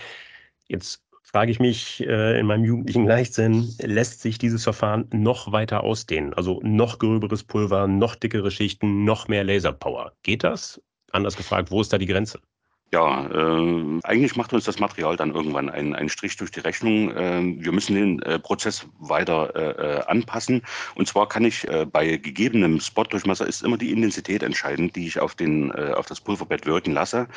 Jetzt 0.67 1.01
frage 1.23 1.51
ich 1.51 1.59
mich 1.59 2.01
äh, 2.05 2.39
in 2.39 2.45
meinem 2.45 2.65
jugendlichen 2.65 3.07
Leichtsinn, 3.07 3.73
lässt 3.79 4.21
sich 4.21 4.37
dieses 4.37 4.63
Verfahren 4.63 5.07
noch 5.11 5.51
weiter 5.51 5.83
ausdehnen? 5.83 6.33
Also 6.33 6.59
noch 6.63 6.99
gröberes 6.99 7.43
Pulver, 7.43 7.87
noch 7.87 8.15
dickere 8.15 8.51
Schichten, 8.51 9.05
noch 9.05 9.27
mehr 9.27 9.43
Laserpower. 9.43 10.13
Geht 10.23 10.43
das? 10.43 10.81
Anders 11.11 11.37
gefragt, 11.37 11.71
wo 11.71 11.79
ist 11.79 11.93
da 11.93 11.97
die 11.97 12.07
Grenze? 12.07 12.39
Ja, 12.93 13.25
äh, 13.25 13.99
eigentlich 14.03 14.35
macht 14.35 14.53
uns 14.53 14.65
das 14.65 14.77
Material 14.77 15.17
dann 15.17 15.33
irgendwann 15.33 15.67
einen, 15.67 15.95
einen 15.95 16.09
Strich 16.09 16.37
durch 16.37 16.51
die 16.51 16.59
Rechnung. 16.59 17.09
Äh, 17.09 17.41
wir 17.57 17.71
müssen 17.71 17.95
den 17.95 18.21
äh, 18.21 18.37
Prozess 18.37 18.85
weiter 18.99 19.55
äh, 19.55 19.97
äh, 19.97 20.05
anpassen. 20.05 20.61
Und 20.93 21.07
zwar 21.07 21.27
kann 21.27 21.43
ich 21.43 21.67
äh, 21.67 21.87
bei 21.87 22.17
gegebenem 22.17 22.79
Spotdurchmesser 22.79 23.47
ist 23.47 23.63
immer 23.63 23.79
die 23.79 23.91
Intensität 23.91 24.43
entscheidend, 24.43 24.95
die 24.95 25.07
ich 25.07 25.19
auf, 25.19 25.33
den, 25.33 25.71
auf 25.71 26.05
das 26.05 26.21
Pulverbett 26.21 26.67
wirken 26.67 26.93
lasse. 26.93 27.27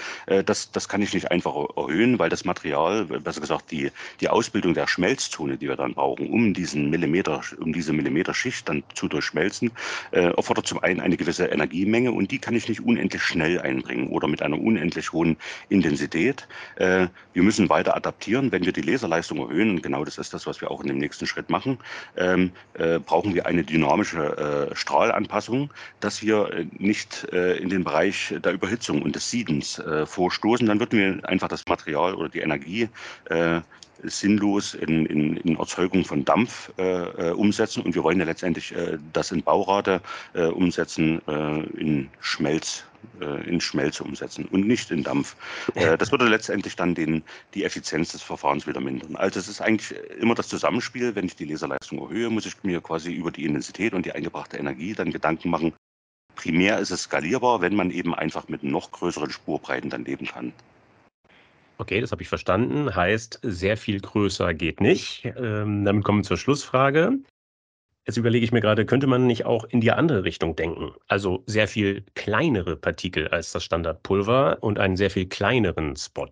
das, 0.45 0.71
das 0.73 0.89
kann 0.89 1.01
ich 1.01 1.15
nicht 1.15 1.31
einfach 1.31 1.55
erhöhen, 1.77 2.19
weil 2.19 2.29
das 2.29 2.45
Material, 2.45 3.05
besser 3.05 3.41
gesagt 3.41 3.71
die, 3.71 3.91
die 4.21 4.29
Ausbildung 4.29 4.75
der 4.75 4.87
Schmelzzone, 4.87 5.57
die 5.57 5.69
wir 5.69 5.77
dann 5.77 5.95
brauchen, 5.95 6.29
um 6.29 6.53
diesen 6.53 6.91
Millimeter, 6.91 7.41
um 7.61 7.73
diese 7.73 7.93
Millimeterschicht 7.93 8.69
dann 8.69 8.83
zu 8.95 9.09
durchschmelzen, 9.09 9.71
erfordert 10.11 10.67
zum 10.67 10.83
einen 10.83 11.01
eine 11.01 11.17
gewisse 11.17 11.47
Energiemenge 11.47 12.13
und 12.13 12.31
die 12.31 12.39
kann 12.39 12.55
ich 12.55 12.69
nicht 12.69 12.81
unendlich 12.81 13.23
schnell 13.23 13.61
einbringen 13.61 14.09
oder 14.09 14.29
mit 14.29 14.43
einer 14.43 14.61
unendlich 14.61 15.13
hohen 15.13 15.37
Intensität. 15.69 16.47
Äh, 16.77 17.09
wir 17.33 17.43
müssen 17.43 17.69
weiter 17.69 17.97
adaptieren. 17.97 18.53
Wenn 18.53 18.65
wir 18.65 18.73
die 18.73 18.83
Laserleistung 18.83 19.39
erhöhen, 19.39 19.71
und 19.71 19.83
genau 19.83 20.05
das 20.05 20.19
ist 20.19 20.33
das, 20.35 20.47
was 20.47 20.61
wir 20.61 20.71
auch 20.71 20.81
in 20.81 20.89
dem 20.89 20.99
nächsten 20.99 21.27
Schritt 21.27 21.51
machen, 21.51 21.79
ähm, 22.17 22.53
äh, 22.75 22.99
brauchen 22.99 23.35
wir 23.35 23.47
eine 23.47 23.65
dynamische 23.65 24.71
äh, 24.71 24.75
Strahlanpassung, 24.75 25.73
dass 26.01 26.23
wir 26.23 26.67
nicht 26.79 27.25
in 27.25 27.69
den 27.69 27.85
Bereich 27.85 28.35
der 28.43 28.53
Überhitzung 28.53 29.03
und 29.03 29.15
des 29.15 29.31
Siedens 29.31 29.83
vorstoßen. 30.05 30.67
Dann 30.67 30.81
würden 30.81 30.99
wir 30.99 31.29
einfach 31.29 31.49
das 31.49 31.65
Material 31.67 32.15
oder 32.15 32.29
die 32.29 32.41
Energie 32.41 32.89
sinnlos 34.03 34.75
in, 34.75 35.07
in, 35.07 35.37
in 35.39 35.57
Erzeugung 35.57 36.05
von 36.05 36.25
Dampf 36.25 36.73
äh, 36.77 37.31
umsetzen. 37.31 37.83
Und 37.83 37.95
wir 37.95 38.03
wollen 38.03 38.19
ja 38.19 38.25
letztendlich 38.25 38.75
äh, 38.75 38.99
das 39.13 39.33
in 39.33 39.43
Baurate 39.43 40.01
äh, 40.35 40.45
umsetzen, 40.45 41.21
in 41.77 42.09
Schmelz 42.21 42.85
äh, 42.85 42.96
in 43.49 43.61
Schmelze 43.61 44.05
umsetzen 44.05 44.47
und 44.47 44.67
nicht 44.67 44.91
in 44.91 45.03
Dampf. 45.03 45.37
Äh, 45.75 45.97
das 45.97 46.11
würde 46.11 46.29
letztendlich 46.29 46.77
dann 46.77 46.95
den, 46.95 47.23
die 47.55 47.65
Effizienz 47.65 48.13
des 48.13 48.23
Verfahrens 48.23 48.67
wieder 48.67 48.81
mindern. 48.81 49.17
Also 49.17 49.39
es 49.39 49.49
ist 49.49 49.61
eigentlich 49.61 49.99
immer 50.19 50.35
das 50.35 50.49
Zusammenspiel. 50.49 51.15
Wenn 51.15 51.27
ich 51.27 51.37
die 51.37 51.45
Laserleistung 51.45 51.99
erhöhe, 51.99 52.31
muss 52.31 52.47
ich 52.47 52.63
mir 52.63 52.81
quasi 52.81 53.13
über 53.13 53.31
die 53.31 53.45
Intensität 53.45 53.95
und 53.95 54.07
die 54.07 54.13
eingebrachte 54.13 54.57
Energie 54.57 54.95
dann 54.95 55.11
Gedanken 55.11 55.51
machen. 55.51 55.73
Primär 56.35 56.79
ist 56.79 56.91
es 56.91 57.05
skalierbar, 57.05 57.61
wenn 57.61 57.75
man 57.75 57.91
eben 57.91 58.15
einfach 58.15 58.49
mit 58.49 58.63
noch 58.63 58.91
größeren 58.91 59.31
Spurbreiten 59.31 59.91
dann 59.91 60.05
leben 60.05 60.27
kann. 60.27 60.53
Okay, 61.79 62.01
das 62.01 62.13
habe 62.13 62.23
ich 62.23 62.29
verstanden. 62.29 62.95
Heißt, 62.95 63.41
sehr 63.43 63.77
viel 63.77 64.01
größer 64.01 64.55
geht 64.55 64.81
nicht. 64.81 65.25
Ähm, 65.37 65.85
damit 65.85 66.05
kommen 66.05 66.21
wir 66.21 66.25
zur 66.25 66.39
Schlussfrage. 66.39 67.19
Jetzt 68.07 68.17
überlege 68.19 68.45
ich 68.45 68.53
mir 68.53 68.61
gerade, 68.61 68.87
könnte 68.87 69.09
man 69.09 69.27
nicht 69.27 69.47
auch 69.47 69.65
in 69.65 69.81
die 69.81 69.91
andere 69.91 70.23
Richtung 70.23 70.55
denken? 70.55 70.93
Also 71.09 71.43
sehr 71.47 71.67
viel 71.67 72.05
kleinere 72.15 72.77
Partikel 72.77 73.27
als 73.29 73.51
das 73.51 73.65
Standardpulver 73.65 74.59
und 74.61 74.79
einen 74.79 74.97
sehr 74.97 75.11
viel 75.11 75.29
kleineren 75.29 75.97
Spot. 75.97 76.31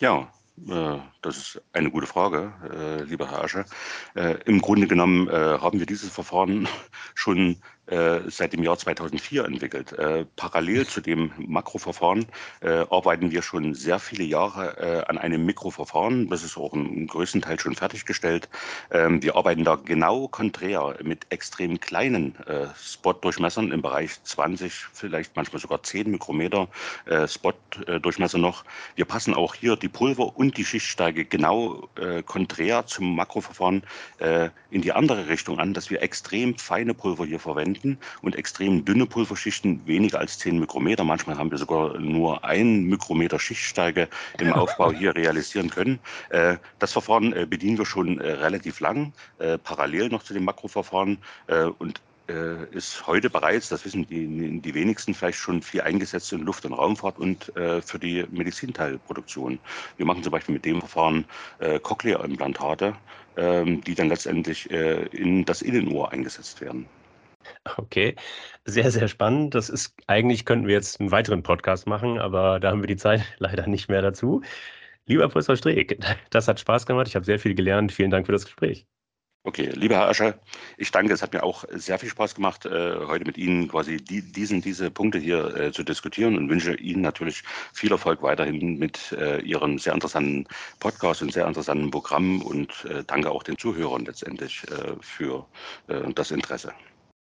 Ja, 0.00 0.32
äh, 0.66 0.98
das 1.20 1.36
ist 1.36 1.62
eine 1.72 1.90
gute 1.90 2.06
Frage, 2.06 2.52
äh, 2.72 3.02
lieber 3.02 3.30
Herr 3.30 3.44
Asche. 3.44 3.64
Äh, 4.14 4.38
Im 4.46 4.60
Grunde 4.60 4.86
genommen 4.86 5.30
haben 5.30 5.78
wir 5.78 5.86
dieses 5.86 6.10
Verfahren 6.10 6.66
schon 7.14 7.60
seit 8.28 8.52
dem 8.52 8.62
Jahr 8.62 8.76
2004 8.76 9.44
entwickelt. 9.44 9.92
Äh, 9.92 10.26
parallel 10.36 10.86
zu 10.86 11.00
dem 11.00 11.32
Makroverfahren 11.38 12.26
äh, 12.60 12.84
arbeiten 12.90 13.30
wir 13.30 13.42
schon 13.42 13.74
sehr 13.74 13.98
viele 13.98 14.24
Jahre 14.24 14.76
äh, 14.78 15.04
an 15.08 15.18
einem 15.18 15.44
Mikroverfahren. 15.46 16.28
Das 16.28 16.42
ist 16.42 16.56
auch 16.56 16.74
im 16.74 17.06
größten 17.06 17.42
Teil 17.42 17.58
schon 17.58 17.74
fertiggestellt. 17.74 18.48
Ähm, 18.90 19.22
wir 19.22 19.36
arbeiten 19.36 19.64
da 19.64 19.76
genau 19.76 20.28
konträr 20.28 20.96
mit 21.02 21.26
extrem 21.30 21.80
kleinen 21.80 22.36
äh, 22.46 22.66
Spot-Durchmessern 22.76 23.72
im 23.72 23.82
Bereich 23.82 24.22
20, 24.22 24.72
vielleicht 24.92 25.36
manchmal 25.36 25.60
sogar 25.60 25.82
10 25.82 26.10
Mikrometer 26.10 26.68
äh, 27.06 27.26
Spot-Durchmesser 27.26 28.38
noch. 28.38 28.64
Wir 28.96 29.04
passen 29.04 29.34
auch 29.34 29.54
hier 29.54 29.76
die 29.76 29.88
Pulver 29.88 30.36
und 30.36 30.56
die 30.56 30.64
Schichtsteige 30.64 31.24
genau 31.24 31.88
konträr 32.26 32.86
zum 32.86 33.14
Makroverfahren 33.14 33.82
in 34.70 34.82
die 34.82 34.92
andere 34.92 35.28
Richtung 35.28 35.58
an, 35.58 35.74
dass 35.74 35.90
wir 35.90 36.02
extrem 36.02 36.56
feine 36.58 36.94
Pulver 36.94 37.24
hier 37.24 37.40
verwenden 37.40 37.77
Schichten 37.78 37.98
und 38.22 38.34
extrem 38.36 38.84
dünne 38.84 39.06
Pulverschichten, 39.06 39.86
weniger 39.86 40.18
als 40.18 40.38
10 40.38 40.58
Mikrometer. 40.58 41.04
Manchmal 41.04 41.38
haben 41.38 41.50
wir 41.50 41.58
sogar 41.58 41.98
nur 41.98 42.44
ein 42.44 42.84
Mikrometer 42.84 43.38
Schichtsteige 43.38 44.08
im 44.40 44.52
Aufbau 44.52 44.92
hier 44.92 45.14
realisieren 45.14 45.70
können. 45.70 46.00
Äh, 46.30 46.56
das 46.80 46.92
Verfahren 46.92 47.32
äh, 47.32 47.46
bedienen 47.46 47.78
wir 47.78 47.86
schon 47.86 48.20
äh, 48.20 48.32
relativ 48.32 48.80
lang, 48.80 49.12
parallel 49.62 50.08
noch 50.08 50.22
zu 50.22 50.34
dem 50.34 50.44
Makroverfahren 50.44 51.18
und 51.78 52.00
ist 52.72 53.06
heute 53.06 53.30
bereits, 53.30 53.68
das 53.68 53.84
wissen 53.84 54.06
die, 54.06 54.60
die 54.60 54.74
wenigsten 54.74 55.14
vielleicht 55.14 55.38
schon 55.38 55.62
viel 55.62 55.80
eingesetzt 55.80 56.32
in 56.32 56.40
Luft- 56.40 56.66
und 56.66 56.74
Raumfahrt 56.74 57.18
und 57.18 57.54
äh, 57.56 57.80
für 57.80 57.98
die 57.98 58.24
Medizinteilproduktion. 58.30 59.58
Wir 59.96 60.06
machen 60.06 60.22
zum 60.22 60.32
Beispiel 60.32 60.54
mit 60.54 60.64
dem 60.64 60.80
Verfahren 60.80 61.24
äh, 61.58 61.78
Cochlea-Implantate, 61.78 62.94
äh, 63.36 63.64
die 63.64 63.94
dann 63.94 64.08
letztendlich 64.08 64.70
äh, 64.70 65.06
in 65.06 65.44
das 65.44 65.62
Innenohr 65.62 66.12
eingesetzt 66.12 66.60
werden. 66.60 66.86
Okay, 67.76 68.16
sehr, 68.64 68.90
sehr 68.90 69.08
spannend. 69.08 69.54
Das 69.54 69.68
ist 69.68 69.94
eigentlich 70.06 70.44
könnten 70.44 70.66
wir 70.66 70.74
jetzt 70.74 71.00
einen 71.00 71.10
weiteren 71.10 71.42
Podcast 71.42 71.86
machen, 71.86 72.18
aber 72.18 72.60
da 72.60 72.70
haben 72.70 72.82
wir 72.82 72.86
die 72.86 72.96
Zeit 72.96 73.22
leider 73.38 73.66
nicht 73.66 73.88
mehr 73.88 74.02
dazu. 74.02 74.42
Lieber 75.06 75.28
Professor 75.28 75.56
Streeck, 75.56 75.98
das 76.30 76.48
hat 76.48 76.60
Spaß 76.60 76.86
gemacht. 76.86 77.08
Ich 77.08 77.16
habe 77.16 77.24
sehr 77.24 77.38
viel 77.38 77.54
gelernt. 77.54 77.92
Vielen 77.92 78.10
Dank 78.10 78.26
für 78.26 78.32
das 78.32 78.44
Gespräch. 78.44 78.86
Okay, 79.44 79.70
lieber 79.72 79.94
Herr 79.94 80.08
Ascher, 80.08 80.38
ich 80.76 80.90
danke. 80.90 81.14
Es 81.14 81.22
hat 81.22 81.32
mir 81.32 81.42
auch 81.42 81.64
sehr 81.70 81.98
viel 81.98 82.10
Spaß 82.10 82.34
gemacht, 82.34 82.66
äh, 82.66 82.96
heute 83.06 83.24
mit 83.24 83.38
Ihnen 83.38 83.68
quasi 83.68 83.96
die, 83.96 84.20
diesen, 84.20 84.60
diese 84.60 84.90
Punkte 84.90 85.18
hier 85.18 85.56
äh, 85.56 85.72
zu 85.72 85.84
diskutieren 85.84 86.36
und 86.36 86.50
wünsche 86.50 86.74
Ihnen 86.74 87.00
natürlich 87.00 87.44
viel 87.72 87.90
Erfolg 87.90 88.20
weiterhin 88.20 88.78
mit 88.78 89.12
äh, 89.12 89.40
Ihrem 89.40 89.78
sehr 89.78 89.94
interessanten 89.94 90.46
Podcast 90.80 91.22
und 91.22 91.32
sehr 91.32 91.46
interessanten 91.46 91.90
Programm 91.90 92.42
und 92.42 92.86
danke 93.06 93.30
auch 93.30 93.42
den 93.42 93.56
Zuhörern 93.56 94.04
letztendlich 94.04 94.62
für 95.00 95.46
das 96.14 96.30
Interesse. 96.30 96.72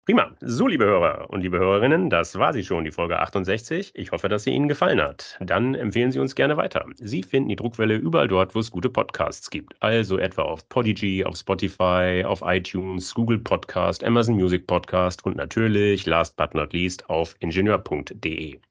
Prima. 0.07 0.31
So, 0.39 0.67
liebe 0.67 0.85
Hörer 0.85 1.29
und 1.31 1.41
liebe 1.41 1.59
Hörerinnen, 1.59 2.09
das 2.09 2.39
war 2.39 2.53
sie 2.53 2.63
schon, 2.63 2.85
die 2.85 2.91
Folge 2.91 3.19
68. 3.19 3.91
Ich 3.93 4.13
hoffe, 4.13 4.29
dass 4.29 4.45
sie 4.45 4.51
Ihnen 4.51 4.69
gefallen 4.69 5.01
hat. 5.01 5.37
Dann 5.41 5.75
empfehlen 5.75 6.13
Sie 6.13 6.19
uns 6.19 6.33
gerne 6.33 6.55
weiter. 6.55 6.85
Sie 6.95 7.23
finden 7.23 7.49
die 7.49 7.57
Druckwelle 7.57 7.95
überall 7.95 8.29
dort, 8.29 8.55
wo 8.55 8.59
es 8.59 8.71
gute 8.71 8.89
Podcasts 8.89 9.49
gibt. 9.49 9.73
Also 9.81 10.17
etwa 10.17 10.43
auf 10.43 10.69
Podigy, 10.69 11.25
auf 11.25 11.35
Spotify, 11.35 12.23
auf 12.25 12.41
iTunes, 12.41 13.13
Google 13.13 13.39
Podcast, 13.39 14.01
Amazon 14.01 14.35
Music 14.35 14.65
Podcast 14.65 15.25
und 15.25 15.35
natürlich, 15.35 16.05
last 16.05 16.37
but 16.37 16.53
not 16.53 16.71
least, 16.71 17.09
auf 17.09 17.35
ingenieur.de. 17.41 18.61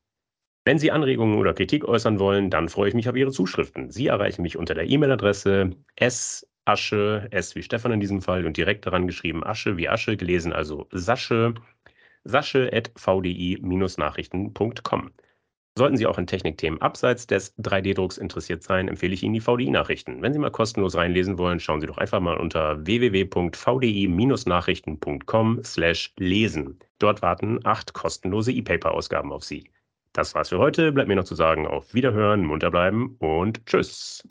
Wenn 0.64 0.78
Sie 0.78 0.90
Anregungen 0.90 1.36
oder 1.36 1.52
Kritik 1.52 1.84
äußern 1.84 2.18
wollen, 2.18 2.48
dann 2.48 2.70
freue 2.70 2.88
ich 2.88 2.94
mich 2.94 3.10
auf 3.10 3.14
Ihre 3.14 3.30
Zuschriften. 3.30 3.90
Sie 3.90 4.06
erreichen 4.06 4.40
mich 4.40 4.56
unter 4.56 4.72
der 4.72 4.88
E-Mail-Adresse 4.88 5.72
s 5.96 6.46
Asche, 6.66 7.28
S 7.30 7.54
wie 7.54 7.62
Stefan 7.62 7.92
in 7.92 8.00
diesem 8.00 8.20
Fall 8.20 8.44
und 8.44 8.56
direkt 8.56 8.86
daran 8.86 9.06
geschrieben 9.06 9.44
Asche 9.44 9.76
wie 9.76 9.88
Asche, 9.88 10.16
gelesen 10.16 10.52
also 10.52 10.88
Sasche, 10.90 11.54
sasche.vdi-nachrichten.com. 12.24 15.12
Sollten 15.78 15.98
Sie 15.98 16.06
auch 16.06 16.16
in 16.16 16.26
Technikthemen 16.26 16.80
abseits 16.80 17.26
des 17.26 17.54
3D-Drucks 17.58 18.16
interessiert 18.16 18.62
sein, 18.62 18.88
empfehle 18.88 19.12
ich 19.12 19.22
Ihnen 19.22 19.34
die 19.34 19.42
VDI-Nachrichten. 19.42 20.22
Wenn 20.22 20.32
Sie 20.32 20.38
mal 20.38 20.50
kostenlos 20.50 20.96
reinlesen 20.96 21.36
wollen, 21.36 21.60
schauen 21.60 21.82
Sie 21.82 21.86
doch 21.86 21.98
einfach 21.98 22.20
mal 22.20 22.38
unter 22.38 22.86
www.vdi-nachrichten.com 22.86 25.62
slash 25.62 26.14
lesen. 26.16 26.78
Dort 26.98 27.20
warten 27.20 27.60
acht 27.64 27.92
kostenlose 27.92 28.52
E-Paper-Ausgaben 28.52 29.32
auf 29.32 29.44
Sie. 29.44 29.64
Das 30.14 30.34
war's 30.34 30.48
für 30.48 30.58
heute. 30.58 30.92
Bleibt 30.92 31.08
mir 31.08 31.16
noch 31.16 31.24
zu 31.24 31.34
sagen, 31.34 31.66
auf 31.66 31.92
Wiederhören, 31.92 32.46
munter 32.46 32.70
bleiben 32.70 33.16
und 33.18 33.66
tschüss. 33.66 34.24